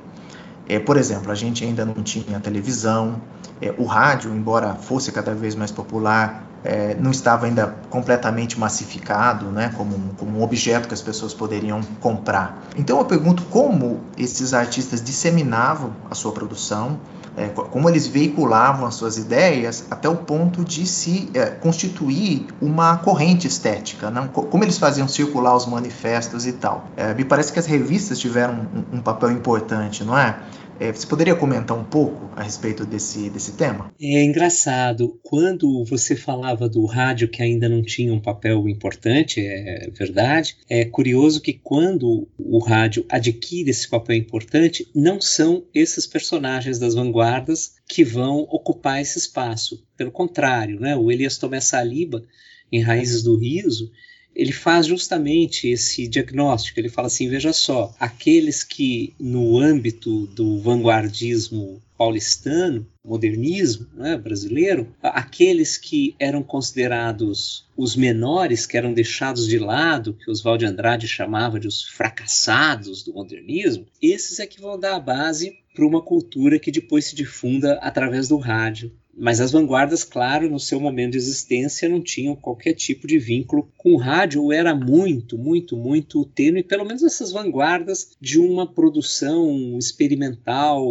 [0.68, 3.20] É, por exemplo, a gente ainda não tinha televisão,
[3.60, 9.46] é, o rádio, embora fosse cada vez mais popular, é, não estava ainda completamente massificado,
[9.46, 12.64] né, como, um, como um objeto que as pessoas poderiam comprar.
[12.76, 16.98] Então eu pergunto como esses artistas disseminavam a sua produção,
[17.36, 22.96] é, como eles veiculavam as suas ideias até o ponto de se é, constituir uma
[22.98, 24.28] corrente estética, não?
[24.28, 26.84] como eles faziam circular os manifestos e tal.
[26.96, 30.36] É, me parece que as revistas tiveram um, um papel importante, não é?
[30.80, 33.92] É, você poderia comentar um pouco a respeito desse, desse tema?
[34.00, 35.18] É engraçado.
[35.22, 40.56] Quando você falava do rádio que ainda não tinha um papel importante, é verdade.
[40.68, 46.94] É curioso que quando o rádio adquire esse papel importante, não são esses personagens das
[46.94, 49.84] vanguardas que vão ocupar esse espaço.
[49.96, 50.96] Pelo contrário, né?
[50.96, 52.24] o Elias Tomé Saliba,
[52.72, 53.90] em Raízes do Riso,
[54.34, 56.80] ele faz justamente esse diagnóstico.
[56.80, 64.88] Ele fala assim: veja só, aqueles que no âmbito do vanguardismo paulistano, modernismo né, brasileiro,
[65.00, 71.06] aqueles que eram considerados os menores, que eram deixados de lado, que Oswald de Andrade
[71.06, 76.00] chamava de os fracassados do modernismo, esses é que vão dar a base para uma
[76.00, 81.12] cultura que depois se difunda através do rádio, mas as vanguardas, claro, no seu momento
[81.12, 85.76] de existência, não tinham qualquer tipo de vínculo com o rádio, ou era muito, muito,
[85.76, 90.84] muito tênue, pelo menos essas vanguardas de uma produção experimental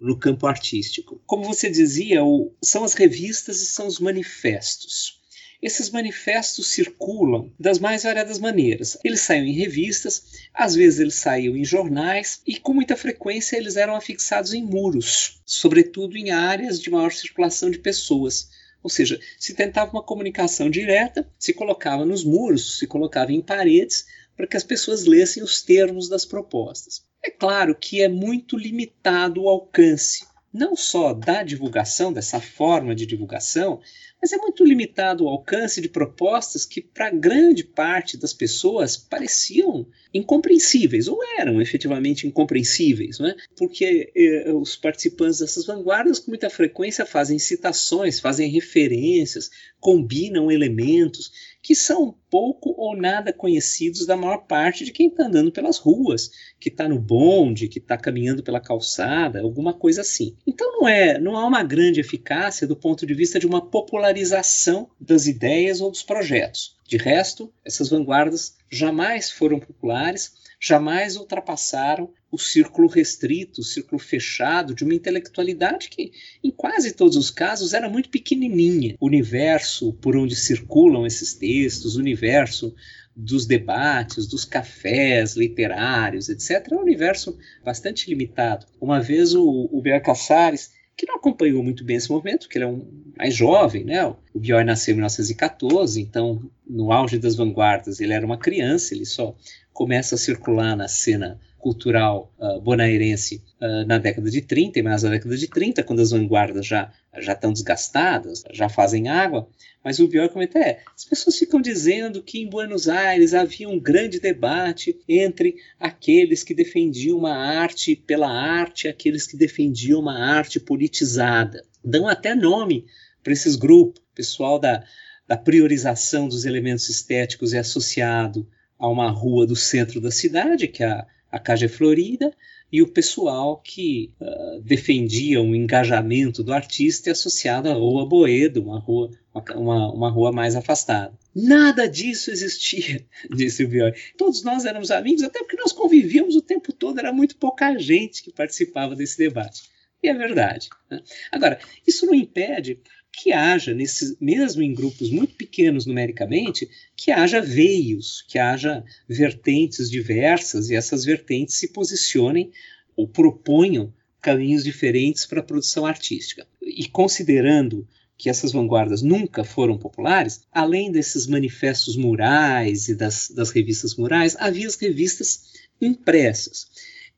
[0.00, 1.20] no campo artístico.
[1.26, 2.20] Como você dizia,
[2.62, 5.15] são as revistas e são os manifestos.
[5.62, 8.98] Esses manifestos circulam das mais variadas maneiras.
[9.02, 13.76] Eles saíam em revistas, às vezes eles saíam em jornais e com muita frequência eles
[13.76, 18.50] eram afixados em muros, sobretudo em áreas de maior circulação de pessoas.
[18.82, 24.06] Ou seja, se tentava uma comunicação direta, se colocava nos muros, se colocava em paredes
[24.36, 27.02] para que as pessoas lessem os termos das propostas.
[27.24, 30.26] É claro que é muito limitado o alcance
[30.56, 33.80] não só da divulgação, dessa forma de divulgação,
[34.20, 39.86] mas é muito limitado o alcance de propostas que, para grande parte das pessoas, pareciam
[40.12, 43.36] incompreensíveis, ou eram efetivamente incompreensíveis, não é?
[43.54, 51.30] porque eh, os participantes dessas vanguardas, com muita frequência, fazem citações, fazem referências, combinam elementos
[51.66, 56.30] que são pouco ou nada conhecidos da maior parte de quem está andando pelas ruas,
[56.60, 60.36] que está no bonde, que está caminhando pela calçada, alguma coisa assim.
[60.46, 64.88] Então não é, não há uma grande eficácia do ponto de vista de uma popularização
[65.00, 66.76] das ideias ou dos projetos.
[66.86, 74.74] De resto, essas vanguardas jamais foram populares, jamais ultrapassaram o círculo restrito, o círculo fechado
[74.74, 76.12] de uma intelectualidade que,
[76.42, 78.96] em quase todos os casos, era muito pequenininha.
[79.00, 82.74] O universo por onde circulam esses textos, o universo
[83.14, 88.66] dos debates, dos cafés literários, etc., é um universo bastante limitado.
[88.78, 92.68] Uma vez o, o Caçares, que não acompanhou muito bem esse movimento, porque ele é
[92.68, 94.04] um mais jovem, né?
[94.34, 99.06] O Bioy nasceu em 1914, então no auge das vanguardas ele era uma criança, ele
[99.06, 99.34] só
[99.72, 105.10] começa a circular na cena cultural uh, uh, na década de 30, e mais na
[105.10, 109.48] década de 30, quando as vanguardas já já estão desgastadas, já fazem água,
[109.82, 113.80] mas o pior comenta é, as pessoas ficam dizendo que em Buenos Aires havia um
[113.80, 120.18] grande debate entre aqueles que defendiam uma arte pela arte e aqueles que defendiam uma
[120.18, 121.64] arte politizada.
[121.82, 122.84] Dão até nome
[123.24, 124.84] para esses grupos, pessoal da,
[125.26, 128.46] da priorização dos elementos estéticos é associado
[128.78, 131.06] a uma rua do centro da cidade, que é a,
[131.36, 132.32] a Caja Florida,
[132.72, 138.62] e o pessoal que uh, defendia o engajamento do artista é associado à Rua Boedo,
[138.62, 139.10] uma rua,
[139.54, 141.16] uma, uma rua mais afastada.
[141.34, 143.92] Nada disso existia, disse o Bioy.
[144.16, 148.22] Todos nós éramos amigos, até porque nós convivíamos o tempo todo, era muito pouca gente
[148.22, 149.70] que participava desse debate.
[150.02, 150.68] E é verdade.
[150.90, 151.00] Né?
[151.30, 152.80] Agora, isso não impede
[153.16, 159.90] que haja, nesses, mesmo em grupos muito pequenos numericamente, que haja veios, que haja vertentes
[159.90, 162.52] diversas e essas vertentes se posicionem
[162.94, 166.46] ou proponham caminhos diferentes para a produção artística.
[166.60, 167.88] E considerando
[168.18, 174.36] que essas vanguardas nunca foram populares, além desses manifestos murais e das, das revistas murais,
[174.38, 176.66] havia as revistas impressas.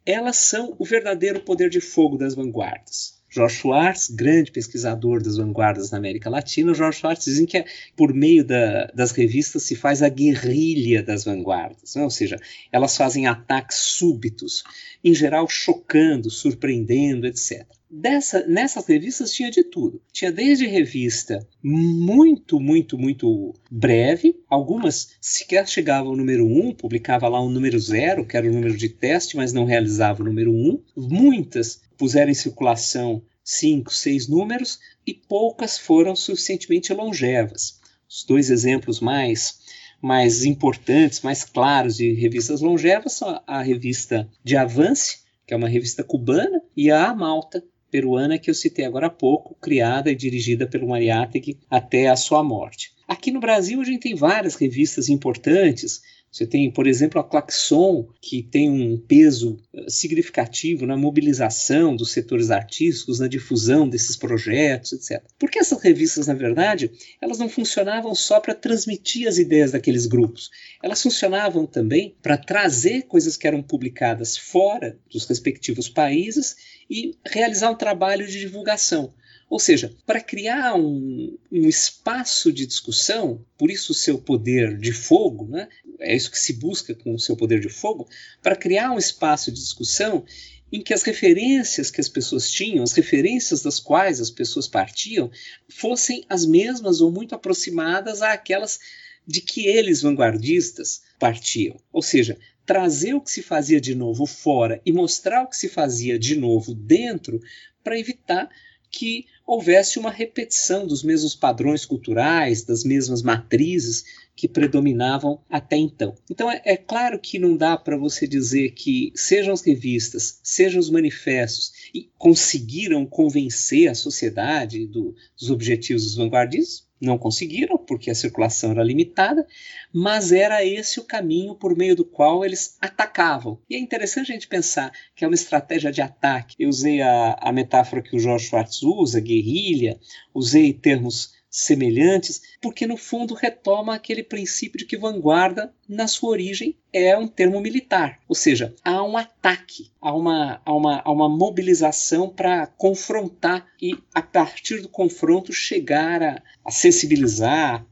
[0.07, 3.18] Elas são o verdadeiro poder de fogo das vanguardas.
[3.31, 7.65] George Schwartz, grande pesquisador das vanguardas na América Latina, George Schwartz dizem que é,
[7.97, 12.03] por meio da, das revistas se faz a guerrilha das vanguardas, né?
[12.03, 12.41] ou seja,
[12.73, 14.65] elas fazem ataques súbitos,
[15.05, 17.78] em geral chocando, surpreendendo, etc.
[17.91, 20.03] Dessa, nessas revistas tinha de tudo.
[20.13, 27.29] Tinha desde revista muito, muito, muito breve, algumas sequer chegavam ao número 1, um, publicava
[27.29, 30.53] lá um número 0, que era o número de teste, mas não realizava o número
[30.53, 30.55] 1.
[30.55, 30.83] Um.
[30.97, 37.81] Muitas puseram em circulação cinco, seis números e poucas foram suficientemente longevas.
[38.07, 39.67] Os dois exemplos mais
[40.01, 45.69] mais importantes, mais claros de revistas longevas são a revista de Avance, que é uma
[45.69, 50.67] revista cubana, e a Malta, peruana, que eu citei agora há pouco, criada e dirigida
[50.67, 52.93] pelo Mariátegui até a sua morte.
[53.07, 58.09] Aqui no Brasil a gente tem várias revistas importantes, você tem, por exemplo, a Claxon,
[58.21, 64.93] que tem um peso eh, significativo na mobilização dos setores artísticos, na difusão desses projetos,
[64.93, 65.23] etc.
[65.39, 70.51] Porque essas revistas, na verdade, elas não funcionavam só para transmitir as ideias daqueles grupos.
[70.83, 76.57] Elas funcionavam também para trazer coisas que eram publicadas fora dos respectivos países
[76.91, 79.15] e realizar um trabalho de divulgação.
[79.51, 84.93] Ou seja, para criar um, um, espaço de discussão, por isso o seu poder de
[84.93, 85.69] fogo, né?
[85.99, 88.07] é isso que se busca com o seu poder de fogo,
[88.43, 90.25] para criar um espaço de discussão
[90.71, 95.31] em que as referências que as pessoas tinham, as referências das quais as pessoas partiam,
[95.67, 98.79] fossem as mesmas ou muito aproximadas àquelas
[99.27, 101.81] de que eles, vanguardistas, partiam.
[101.91, 105.71] Ou seja, trazer o que se fazia de novo fora e mostrar o que se
[105.71, 107.41] fazia de novo dentro
[107.83, 108.51] para evitar
[108.91, 114.05] que houvesse uma repetição dos mesmos padrões culturais, das mesmas matrizes
[114.37, 116.15] que predominavam até então.
[116.31, 120.79] Então é, é claro que não dá para você dizer que sejam as revistas, sejam
[120.79, 128.11] os manifestos e conseguiram convencer a sociedade do, dos objetivos dos vanguardistas, não conseguiram, porque
[128.11, 129.47] a circulação era limitada,
[129.93, 133.59] mas era esse o caminho por meio do qual eles atacavam.
[133.69, 136.57] E é interessante a gente pensar que é uma estratégia de ataque.
[136.59, 139.99] Eu usei a, a metáfora que o George Schwartz usa, guerrilha,
[140.35, 146.77] usei termos semelhantes, porque no fundo retoma aquele princípio de que vanguarda, na sua origem,
[146.93, 148.21] é um termo militar.
[148.29, 153.97] Ou seja, há um ataque, há uma, há uma, há uma mobilização para confrontar e,
[154.15, 157.85] a partir do confronto, chegar a, a sensibilizar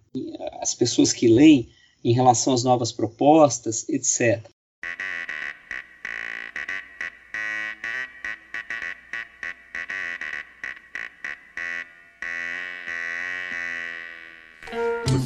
[0.61, 1.69] as pessoas que leem
[2.05, 4.49] em relação às novas propostas, etc.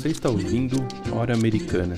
[0.00, 0.76] Você está ouvindo
[1.12, 1.94] Hora Americana.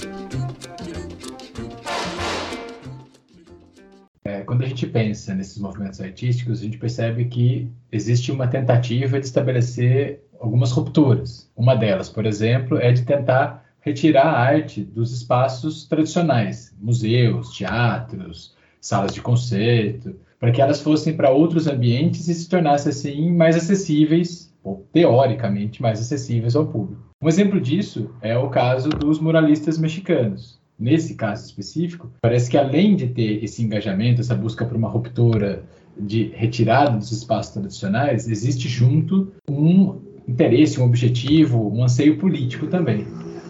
[4.25, 9.21] É, quando a gente pensa nesses movimentos artísticos, a gente percebe que existe uma tentativa
[9.21, 11.49] de estabelecer algumas rupturas.
[11.57, 18.57] Uma delas, por exemplo, é de tentar retirar a arte dos espaços tradicionais, museus, teatros,
[18.81, 23.55] salas de concerto, para que elas fossem para outros ambientes e se tornassem assim mais
[23.55, 27.03] acessíveis, ou teoricamente mais acessíveis ao público.
[27.21, 30.61] Um exemplo disso é o caso dos muralistas mexicanos.
[30.79, 35.63] Nesse caso específico, parece que além de ter esse engajamento, essa busca por uma ruptura
[35.97, 43.07] de retirada dos espaços tradicionais, existe junto um interesse, um objetivo, um anseio político também.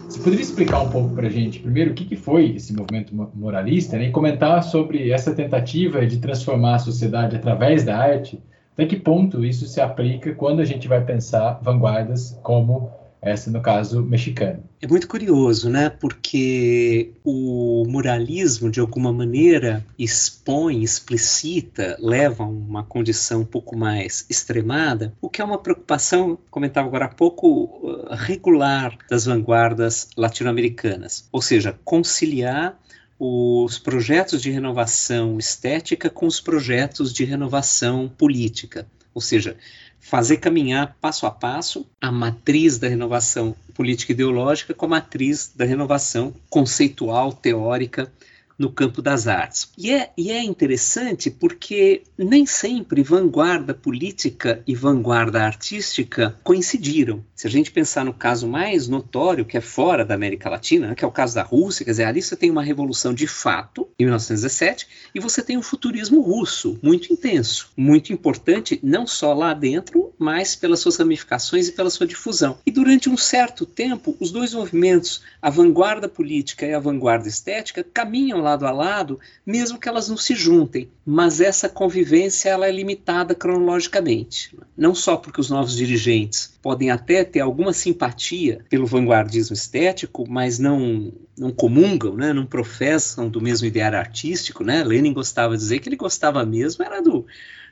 [0.07, 3.97] Você poderia explicar um pouco para a gente, primeiro, o que, foi esse movimento moralista
[3.97, 8.39] né, e comentar sobre essa tentativa de transformar a sociedade através da arte?
[8.73, 12.91] Até que ponto isso se aplica quando a gente vai pensar vanguardas como
[13.23, 14.59] essa no caso mexicana.
[14.81, 15.89] É muito curioso, né?
[15.89, 24.25] Porque o muralismo, de alguma maneira, expõe, explicita, leva a uma condição um pouco mais
[24.29, 31.29] extremada, o que é uma preocupação, comentava agora há pouco, uh, regular das vanguardas latino-americanas.
[31.31, 32.77] Ou seja, conciliar
[33.25, 38.85] os projetos de renovação estética com os projetos de renovação política.
[39.13, 39.55] Ou seja,
[39.97, 45.63] fazer caminhar passo a passo a matriz da renovação política ideológica com a matriz da
[45.63, 48.11] renovação conceitual, teórica
[48.57, 49.71] no campo das artes.
[49.77, 57.23] E é, e é interessante porque nem sempre vanguarda política e vanguarda artística coincidiram.
[57.35, 60.95] Se a gente pensar no caso mais notório, que é fora da América Latina, né,
[60.95, 63.89] que é o caso da Rússia, quer dizer, ali você tem uma revolução de fato,
[63.99, 69.53] em 1917, e você tem um futurismo russo muito intenso, muito importante, não só lá
[69.53, 72.57] dentro, mas pelas suas ramificações e pela sua difusão.
[72.65, 77.83] E durante um certo tempo, os dois movimentos, a vanguarda política e a vanguarda estética,
[77.83, 80.89] caminham lado a lado, mesmo que elas não se juntem.
[81.05, 84.55] Mas essa convivência ela é limitada cronologicamente.
[84.77, 90.59] Não só porque os novos dirigentes podem até ter alguma simpatia pelo vanguardismo estético, mas
[90.59, 94.63] não, não comungam, né, não professam do mesmo ideário artístico.
[94.63, 94.83] Né?
[94.83, 97.25] Lenin gostava de dizer que ele gostava mesmo era do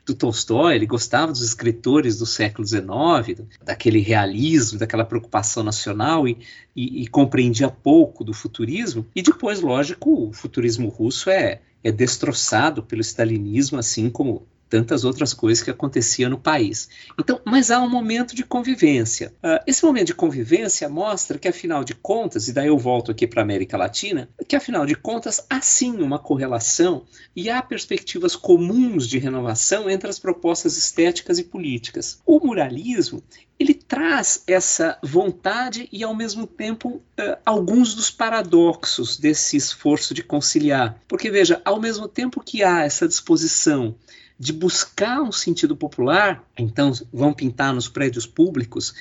[0.04, 6.38] do Tolstói, ele gostava dos escritores do século XIX, daquele realismo, daquela preocupação nacional e,
[6.74, 9.06] e, e compreendia pouco do futurismo.
[9.14, 15.34] E depois, lógico, o futurismo russo é, é destroçado pelo stalinismo, assim como tantas outras
[15.34, 16.88] coisas que aconteciam no país.
[17.20, 19.34] Então, mas há um momento de convivência.
[19.44, 23.26] Uh, esse momento de convivência mostra que, afinal de contas, e daí eu volto aqui
[23.26, 27.04] para a América Latina, que, afinal de contas, há sim uma correlação
[27.36, 32.22] e há perspectivas comuns de renovação entre as propostas estéticas e políticas.
[32.24, 33.22] O muralismo
[33.60, 40.22] ele traz essa vontade e, ao mesmo tempo, uh, alguns dos paradoxos desse esforço de
[40.22, 40.98] conciliar.
[41.06, 43.94] Porque, veja, ao mesmo tempo que há essa disposição
[44.38, 48.94] de buscar um sentido popular, então vão pintar nos prédios públicos,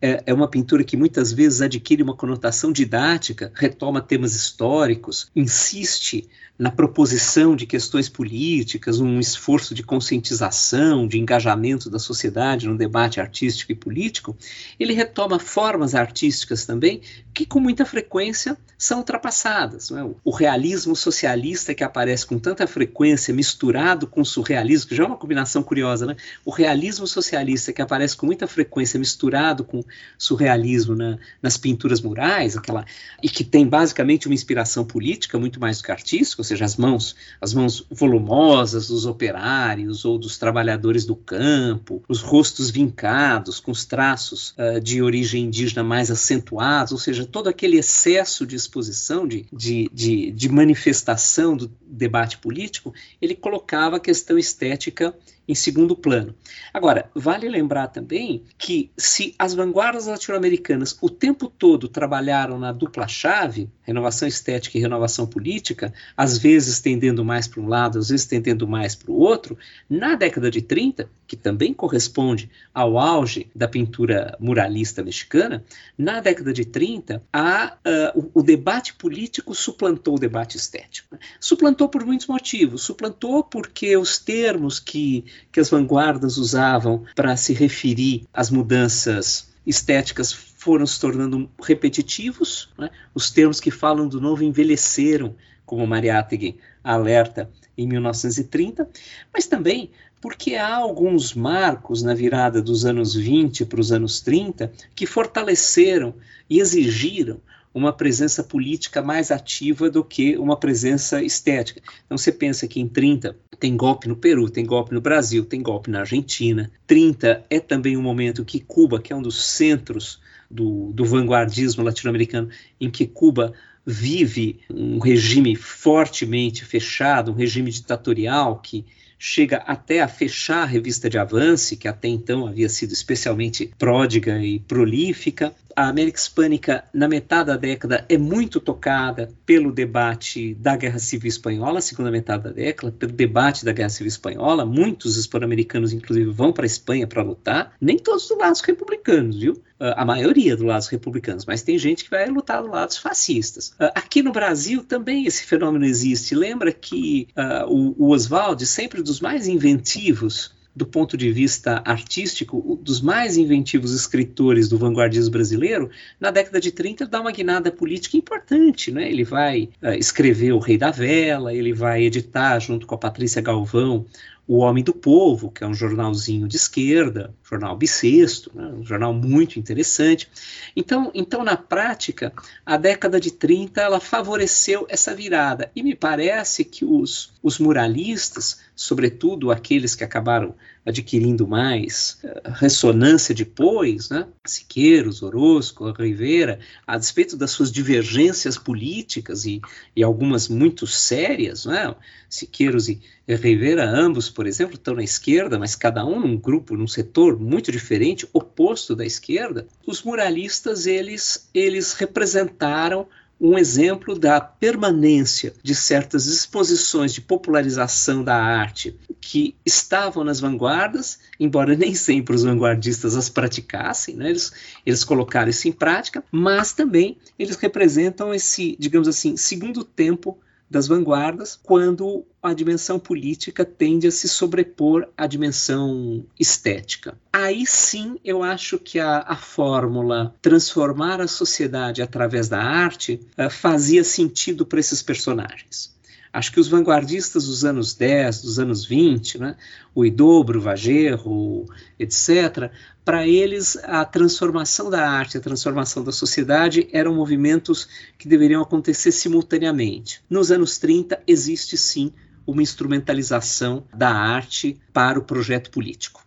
[0.00, 6.28] é, é, uma pintura que muitas vezes adquire uma conotação didática, retoma temas históricos, insiste
[6.58, 13.20] na proposição de questões políticas, um esforço de conscientização, de engajamento da sociedade no debate
[13.20, 14.36] artístico e político,
[14.78, 17.00] ele retoma formas artísticas também
[17.32, 19.92] que com muita frequência são ultrapassadas.
[19.92, 20.04] É?
[20.24, 25.06] O realismo socialista que aparece com tanta frequência misturado com o surrealismo, que já é
[25.06, 26.16] uma combinação curiosa, né?
[26.44, 29.84] O realismo socialista que aparece com muita frequência misturado com
[30.16, 32.84] surrealismo na, nas pinturas murais, aquela
[33.22, 37.14] e que tem basicamente uma inspiração política muito mais do que artística, seja, as mãos,
[37.40, 43.84] as mãos volumosas dos operários ou dos trabalhadores do campo, os rostos vincados, com os
[43.84, 49.46] traços uh, de origem indígena mais acentuados, ou seja, todo aquele excesso de exposição, de,
[49.52, 55.14] de, de, de manifestação do debate político, ele colocava a questão estética
[55.48, 56.34] em segundo plano.
[56.74, 63.08] Agora, vale lembrar também que se as vanguardas latino-americanas o tempo todo trabalharam na dupla
[63.08, 68.26] chave, renovação estética e renovação política, às vezes tendendo mais para um lado, às vezes
[68.26, 69.56] tendendo mais para o outro,
[69.88, 75.62] na década de 30, que também corresponde ao auge da pintura muralista mexicana,
[75.96, 77.76] na década de 30, a,
[78.14, 81.18] uh, o, o, debate político suplantou o debate estético.
[81.38, 82.82] Suplantou por muitos motivos.
[82.82, 90.32] Suplantou porque os termos que que as vanguardas usavam para se referir às mudanças estéticas
[90.32, 92.70] foram se tornando repetitivos.
[92.78, 92.90] Né?
[93.14, 95.34] Os termos que falam do novo envelheceram,
[95.64, 98.88] como Mariátegui alerta em 1930,
[99.32, 104.72] mas também porque há alguns marcos na virada dos anos 20 para os anos 30
[104.94, 106.14] que fortaleceram
[106.50, 107.40] e exigiram
[107.72, 111.80] uma presença política mais ativa do que uma presença estética.
[112.04, 115.62] Então você pensa que em 30 tem golpe no Peru, tem golpe no Brasil, tem
[115.62, 116.70] golpe na Argentina.
[116.86, 121.82] 30 é também um momento que Cuba, que é um dos centros do, do vanguardismo
[121.82, 122.48] latino-americano,
[122.80, 123.52] em que Cuba
[123.84, 128.84] vive um regime fortemente fechado, um regime ditatorial que
[129.18, 134.38] chega até a fechar a revista de Avance, que até então havia sido especialmente pródiga
[134.38, 135.52] e prolífica.
[135.74, 141.28] A América Hispânica, na metade da década, é muito tocada pelo debate da Guerra Civil
[141.28, 144.66] Espanhola, segunda metade da década, pelo debate da Guerra Civil Espanhola.
[144.66, 149.62] Muitos hispano-americanos, inclusive, vão para a Espanha para lutar, nem todos do lado republicanos, viu?
[149.80, 153.68] A maioria do lado republicanos, mas tem gente que vai lutar do lado fascistas.
[153.70, 156.34] Uh, aqui no Brasil também esse fenômeno existe.
[156.34, 162.78] Lembra que uh, o, o Oswald, sempre dos mais inventivos do ponto de vista artístico,
[162.80, 168.16] dos mais inventivos escritores do vanguardismo brasileiro, na década de 30 dá uma guinada política
[168.16, 168.92] importante.
[168.92, 169.10] Né?
[169.10, 173.42] Ele vai uh, escrever O Rei da Vela, ele vai editar, junto com a Patrícia
[173.42, 174.06] Galvão,
[174.48, 179.12] o Homem do Povo, que é um jornalzinho de esquerda, jornal bissexto, né, um jornal
[179.12, 180.26] muito interessante.
[180.74, 182.32] Então, então, na prática,
[182.64, 185.70] a década de 30 ela favoreceu essa virada.
[185.76, 190.54] E me parece que os, os muralistas, sobretudo aqueles que acabaram
[190.86, 194.28] adquirindo mais uh, ressonância depois, né?
[194.46, 199.60] Siqueiros, Orozco, Rivera, a despeito das suas divergências políticas e,
[199.96, 201.92] e algumas muito sérias, né?
[202.30, 206.86] Siqueiros e Rivera, ambos, por exemplo, estão na esquerda, mas cada um num grupo, num
[206.86, 209.66] setor muito diferente, oposto da esquerda.
[209.84, 213.08] Os muralistas, eles, eles representaram
[213.40, 221.20] um exemplo da permanência de certas exposições de popularização da arte que estavam nas vanguardas,
[221.38, 224.30] embora nem sempre os vanguardistas as praticassem, né?
[224.30, 224.52] eles,
[224.84, 230.38] eles colocaram isso em prática, mas também eles representam esse, digamos assim, segundo tempo
[230.70, 237.18] das vanguardas, quando a dimensão política tende a se sobrepor à dimensão estética.
[237.32, 243.50] Aí sim eu acho que a, a fórmula transformar a sociedade através da arte uh,
[243.50, 245.97] fazia sentido para esses personagens.
[246.32, 249.56] Acho que os vanguardistas dos anos 10, dos anos 20, né,
[249.94, 251.66] o Idobro, o Vagerro,
[251.98, 252.70] etc.,
[253.04, 259.12] para eles a transformação da arte, a transformação da sociedade eram movimentos que deveriam acontecer
[259.12, 260.20] simultaneamente.
[260.28, 262.12] Nos anos 30 existe sim
[262.46, 266.22] uma instrumentalização da arte para o projeto político.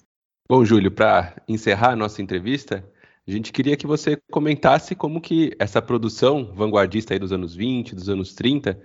[0.49, 2.83] Bom, Júlio, para encerrar a nossa entrevista,
[3.27, 7.95] a gente queria que você comentasse como que essa produção vanguardista aí dos anos 20,
[7.95, 8.79] dos anos 30,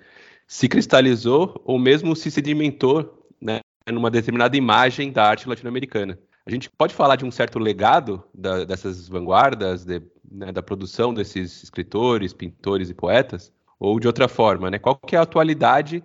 [0.47, 6.19] se cristalizou ou mesmo se sedimentou né, numa determinada imagem da arte latino-americana.
[6.47, 11.13] A gente pode falar de um certo legado da, dessas vanguardas, de, né, da produção
[11.13, 13.53] desses escritores, pintores e poetas?
[13.81, 14.79] Ou de outra forma, né?
[14.79, 16.03] qual que é a atualidade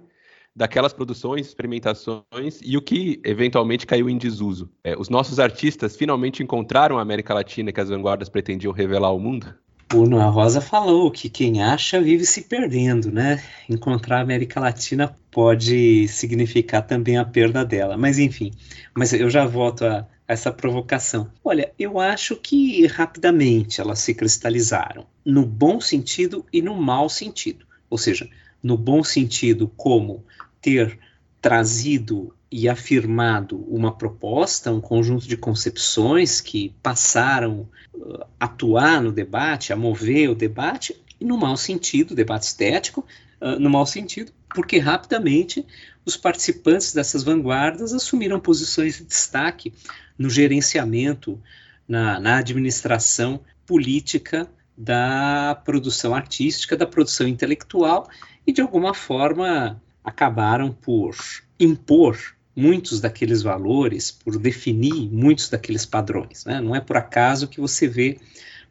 [0.53, 4.69] daquelas produções, experimentações e o que eventualmente caiu em desuso?
[4.83, 9.19] É, os nossos artistas finalmente encontraram a América Latina que as vanguardas pretendiam revelar ao
[9.19, 9.55] mundo?
[9.93, 13.43] O Noa Rosa falou que quem acha vive se perdendo, né?
[13.67, 17.97] Encontrar a América Latina pode significar também a perda dela.
[17.97, 18.51] Mas enfim,
[18.95, 21.29] mas eu já volto a, essa provocação?
[21.43, 27.65] Olha, eu acho que rapidamente elas se cristalizaram, no bom sentido e no mau sentido.
[27.89, 28.29] Ou seja,
[28.63, 30.23] no bom sentido, como
[30.61, 30.97] ter
[31.41, 39.11] trazido e afirmado uma proposta, um conjunto de concepções que passaram uh, a atuar no
[39.11, 43.05] debate, a mover o debate, e no mau sentido, debate estético,
[43.39, 45.65] uh, no mau sentido, porque rapidamente
[46.05, 49.73] os participantes dessas vanguardas assumiram posições de destaque
[50.17, 51.41] no gerenciamento,
[51.87, 54.45] na, na administração política
[54.77, 58.09] da produção artística, da produção intelectual,
[58.45, 61.15] e de alguma forma acabaram por
[61.59, 62.17] impor
[62.55, 66.45] muitos daqueles valores, por definir muitos daqueles padrões.
[66.45, 66.59] Né?
[66.59, 68.17] Não é por acaso que você vê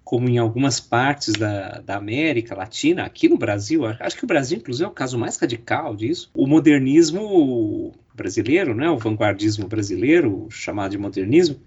[0.04, 4.58] como em algumas partes da, da América Latina, aqui no Brasil, acho que o Brasil,
[4.58, 10.90] inclusive, é o caso mais radical disso, o modernismo brasileiro, né, o vanguardismo brasileiro, chamado
[10.90, 11.60] de modernismo,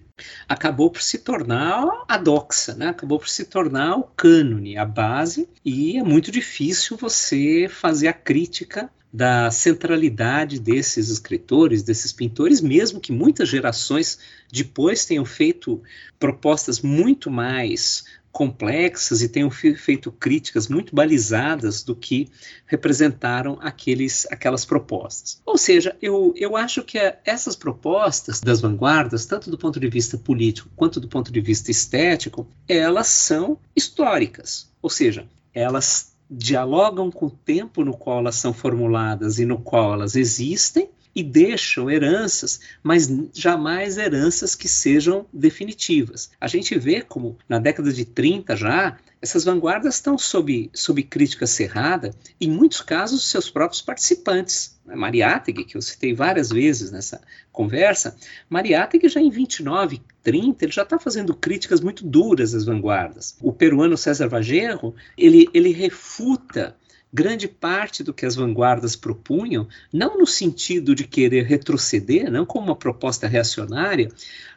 [0.47, 2.87] acabou por se tornar a doxa, né?
[2.87, 8.13] acabou por se tornar o cânone, a base, e é muito difícil você fazer a
[8.13, 14.17] crítica da centralidade desses escritores, desses pintores, mesmo que muitas gerações
[14.51, 15.83] depois tenham feito
[16.19, 22.27] propostas muito mais complexas e tenham feito críticas muito balizadas do que
[22.65, 25.39] representaram aqueles, aquelas propostas.
[25.45, 30.17] Ou seja, eu, eu acho que essas propostas das vanguardas, tanto do ponto de vista
[30.17, 34.67] político quanto do ponto de vista estético, elas são históricas.
[34.81, 39.93] Ou seja, elas dialogam com o tempo no qual elas são formuladas e no qual
[39.93, 46.31] elas existem e deixam heranças, mas jamais heranças que sejam definitivas.
[46.39, 51.47] A gente vê como na década de 30 já essas vanguardas estão sob, sob crítica
[51.47, 54.77] cerrada, em muitos casos, seus próprios participantes.
[54.85, 58.17] Mariátegui, que eu citei várias vezes nessa conversa,
[58.49, 63.37] Mariátegui já em 29, 30, ele já está fazendo críticas muito duras às vanguardas.
[63.39, 66.75] O peruano César Vagerro, ele, ele refuta
[67.13, 72.67] grande parte do que as vanguardas propunham, não no sentido de querer retroceder, não como
[72.67, 74.11] uma proposta reacionária,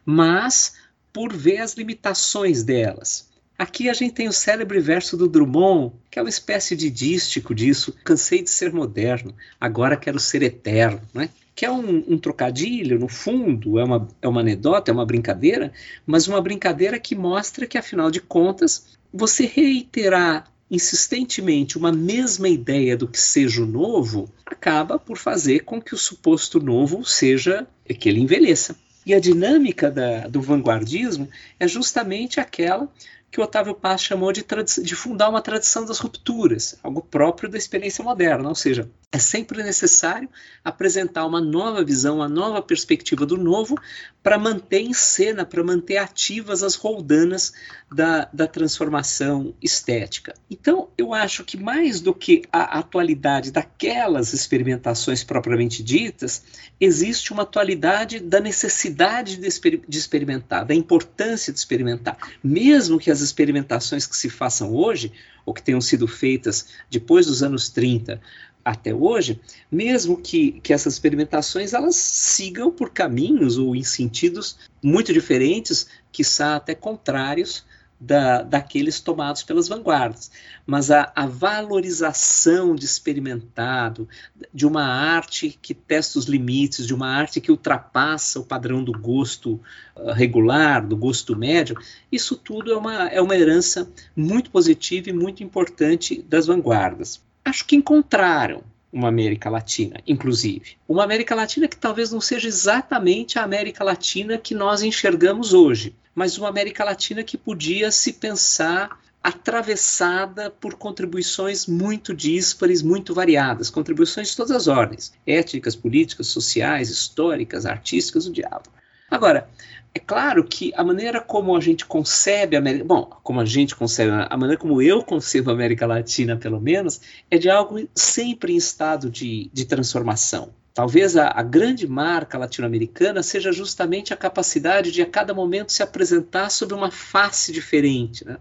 [0.04, 0.74] mas
[1.12, 3.28] por ver as limitações delas.
[3.58, 7.54] Aqui a gente tem o célebre verso do Drummond, que é uma espécie de dístico
[7.54, 7.94] disso.
[8.04, 11.30] Cansei de ser moderno, agora quero ser eterno, né?
[11.54, 15.72] que é um, um, trocadilho, no fundo, é uma, é uma anedota, é uma brincadeira,
[16.06, 22.96] mas uma brincadeira que mostra que, afinal de contas, você reiterar insistentemente uma mesma ideia
[22.96, 28.08] do que seja o novo acaba por fazer com que o suposto novo seja que
[28.08, 28.76] ele envelheça.
[29.04, 31.28] E a dinâmica da, do vanguardismo
[31.60, 32.88] é justamente aquela
[33.36, 34.42] que o Otávio Paz chamou de,
[34.82, 39.62] de fundar uma tradição das rupturas, algo próprio da experiência moderna, ou seja, é sempre
[39.62, 40.28] necessário
[40.64, 43.78] apresentar uma nova visão, uma nova perspectiva do novo
[44.22, 47.52] para manter em cena, para manter ativas as roldanas
[47.90, 50.34] da, da transformação estética.
[50.50, 56.42] Então, eu acho que mais do que a atualidade daquelas experimentações propriamente ditas,
[56.80, 62.18] existe uma atualidade da necessidade de, exper de experimentar, da importância de experimentar.
[62.42, 65.12] Mesmo que as experimentações que se façam hoje,
[65.44, 68.20] ou que tenham sido feitas depois dos anos 30,
[68.64, 69.40] até hoje,
[69.70, 76.24] mesmo que, que essas experimentações elas sigam por caminhos ou em sentidos muito diferentes, que
[76.24, 77.64] são até contrários
[77.98, 80.30] da, daqueles tomados pelas vanguardas.
[80.66, 84.08] Mas a, a, valorização de experimentado,
[84.52, 88.92] de uma arte que testa os limites, de uma arte que ultrapassa o padrão do
[88.92, 89.60] gosto
[89.96, 91.76] uh, regular, do gosto médio,
[92.10, 97.64] isso tudo é uma, é uma herança muito positiva e muito importante das vanguardas acho
[97.64, 98.62] que encontraram
[98.92, 100.76] uma América Latina, inclusive.
[100.88, 105.94] Uma América Latina que talvez não seja exatamente a América Latina que nós enxergamos hoje,
[106.16, 113.68] mas uma América Latina que podia se pensar atravessada por contribuições muito díspares, muito variadas,
[113.68, 118.70] contribuições de todas as ordens, étnicas, políticas, sociais, históricas, artísticas, o diabo.
[119.10, 119.48] Agora,
[119.92, 123.74] é claro que a maneira como a gente concebe a América, bom, como a gente
[123.74, 128.54] concebe, a maneira como eu concebo a América Latina, pelo menos, é de algo sempre
[128.54, 130.54] em estado de, de transformação.
[130.76, 135.82] Talvez a, a grande marca latino-americana seja justamente a capacidade de a cada momento se
[135.82, 138.26] apresentar sob uma face diferente.
[138.26, 138.36] Né?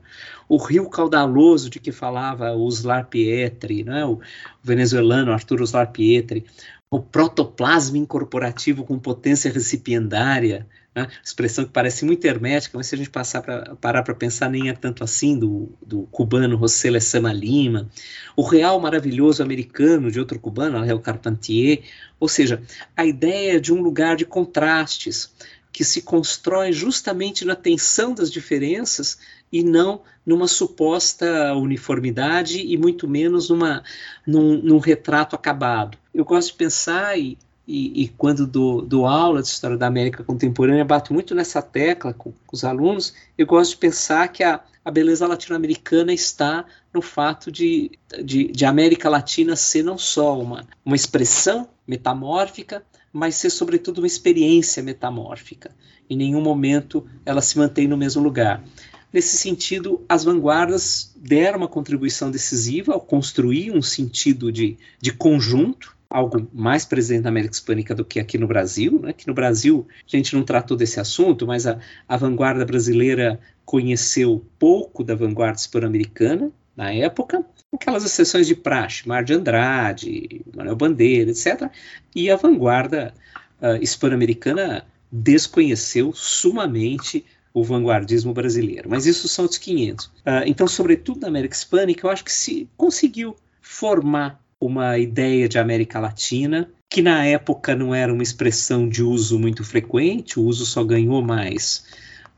[0.50, 2.68] O rio caudaloso de que falava o
[3.10, 4.04] Pietri, né?
[4.04, 4.20] o
[4.62, 6.44] venezuelano Arturo Uslar Pietri,
[6.92, 11.08] o protoplasma incorporativo com potência recipiendária, né?
[11.24, 14.70] expressão que parece muito hermética, mas se a gente passar pra, parar para pensar, nem
[14.70, 17.90] é tanto assim, do, do cubano José Lezama Lima,
[18.36, 21.84] o real maravilhoso americano de outro cubano, Ariel Carpentier,
[22.20, 22.62] ou seja,
[22.96, 25.34] a ideia de um lugar de contrastes,
[25.76, 29.18] que se constrói justamente na tensão das diferenças
[29.52, 33.84] e não numa suposta uniformidade e muito menos numa,
[34.26, 35.98] num, num retrato acabado.
[36.14, 40.24] Eu gosto de pensar, e e, e, quando dou, dou, aula de História da América
[40.24, 44.62] Contemporânea, bato muito nessa tecla com, com os alunos, eu gosto de pensar que a,
[44.84, 46.64] a beleza latino-americana está
[46.94, 47.92] no fato de,
[48.24, 54.08] de, de, América Latina ser não só uma, uma expressão metamórfica, mas ser, sobretudo, uma
[54.08, 55.72] experiência metamórfica.
[56.08, 58.64] Em nenhum momento ela se mantém no mesmo lugar.
[59.12, 65.95] Nesse sentido, as vanguardas deram uma contribuição decisiva ao construir um sentido de, de conjunto
[66.16, 69.00] algo mais presente na América Hispânica do que aqui no Brasil.
[69.02, 69.10] Né?
[69.10, 71.78] Aqui no Brasil a gente não tratou desse assunto, mas a,
[72.08, 79.24] a vanguarda brasileira conheceu pouco da vanguarda hispano-americana na época, aquelas exceções de praxe, Mar
[79.24, 81.70] de Andrade, Manuel Bandeira, etc.
[82.16, 83.14] E a vanguarda
[83.62, 88.90] uh, hispano-americana desconheceu sumamente o vanguardismo brasileiro.
[88.90, 90.06] Mas isso são os 500.
[90.06, 90.12] Uh,
[90.46, 96.00] então, sobretudo na América Hispânica, eu acho que se conseguiu formar uma ideia de América
[96.00, 100.84] Latina, que na época não era uma expressão de uso muito frequente, o uso só
[100.84, 101.86] ganhou mais,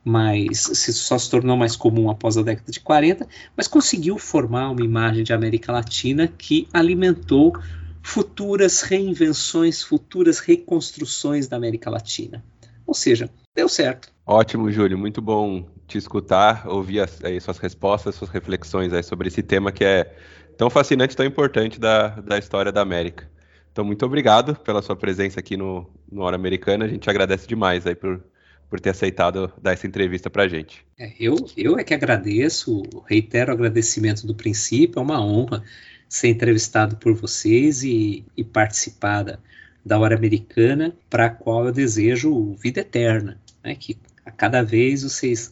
[0.04, 4.84] mais só se tornou mais comum após a década de 40, mas conseguiu formar uma
[4.84, 7.54] imagem de América Latina que alimentou
[8.02, 12.44] futuras reinvenções, futuras reconstruções da América Latina.
[12.86, 14.10] Ou seja, deu certo.
[14.26, 14.98] Ótimo, Júlio.
[14.98, 19.72] Muito bom te escutar, ouvir as, aí, suas respostas, suas reflexões aí sobre esse tema
[19.72, 20.16] que é
[20.58, 23.30] tão fascinante, tão importante da, da história da América.
[23.72, 26.86] Então, muito obrigado pela sua presença aqui no, no Hora Americana.
[26.86, 28.24] A gente agradece demais aí por,
[28.68, 30.84] por ter aceitado dar essa entrevista para a gente.
[30.98, 35.64] É, eu, eu é que agradeço, reitero o agradecimento do princípio, é uma honra
[36.10, 39.40] ser entrevistado por vocês e, e participar da,
[39.86, 45.04] da Hora Americana, para a qual eu desejo vida eterna, né, que a cada vez
[45.04, 45.52] vocês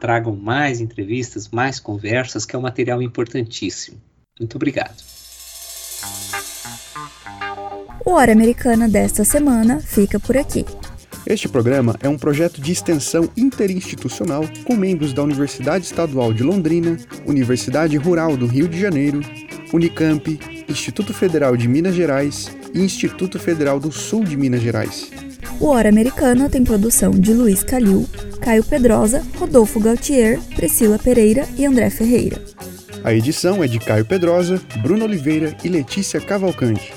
[0.00, 4.00] tragam mais entrevistas, mais conversas, que é um material importantíssimo.
[4.38, 4.96] Muito obrigado.
[8.04, 10.64] O Hora Americana desta semana fica por aqui.
[11.26, 16.98] Este programa é um projeto de extensão interinstitucional com membros da Universidade Estadual de Londrina,
[17.26, 19.20] Universidade Rural do Rio de Janeiro,
[19.72, 20.38] Unicamp,
[20.68, 25.10] Instituto Federal de Minas Gerais e Instituto Federal do Sul de Minas Gerais.
[25.60, 28.06] O Hora Americana tem produção de Luiz Calil,
[28.40, 32.42] Caio Pedrosa, Rodolfo Gautier, Priscila Pereira e André Ferreira.
[33.04, 36.90] A edição é de Caio Pedrosa, Bruno Oliveira e Letícia Cavalcante.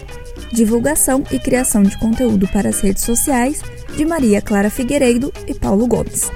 [0.53, 3.61] Divulgação e criação de conteúdo para as redes sociais
[3.93, 6.31] de Maria Clara Figueiredo e Paulo Gomes.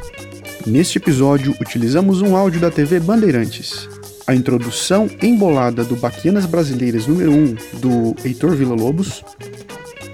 [0.68, 3.88] Neste episódio, utilizamos um áudio da TV Bandeirantes.
[4.28, 9.24] A introdução embolada do Baquianas Brasileiras número 1 do Heitor Villa-Lobos,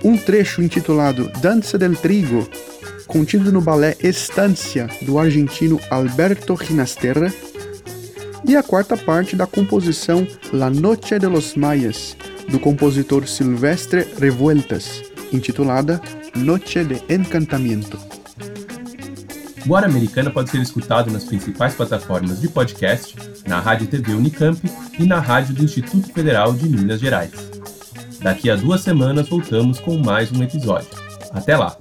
[0.04, 2.48] um trecho intitulado Dança del Trigo,
[3.08, 7.34] contido no balé Estância do argentino Alberto Ginasterra,
[8.48, 12.16] e a quarta parte da composição La Noche de los Mayas,
[12.50, 15.04] do compositor Silvestre Revueltas,
[15.34, 16.02] intitulada
[16.34, 18.00] Noche de Encantamento.
[19.68, 23.16] O Hora Americana pode ser escutado nas principais plataformas de podcast,
[23.46, 24.58] na Rádio TV Unicamp
[24.98, 27.34] e na Rádio do Instituto Federal de Minas Gerais.
[28.22, 30.88] Daqui a duas semanas voltamos com mais um episódio.
[31.34, 31.78] Até lá!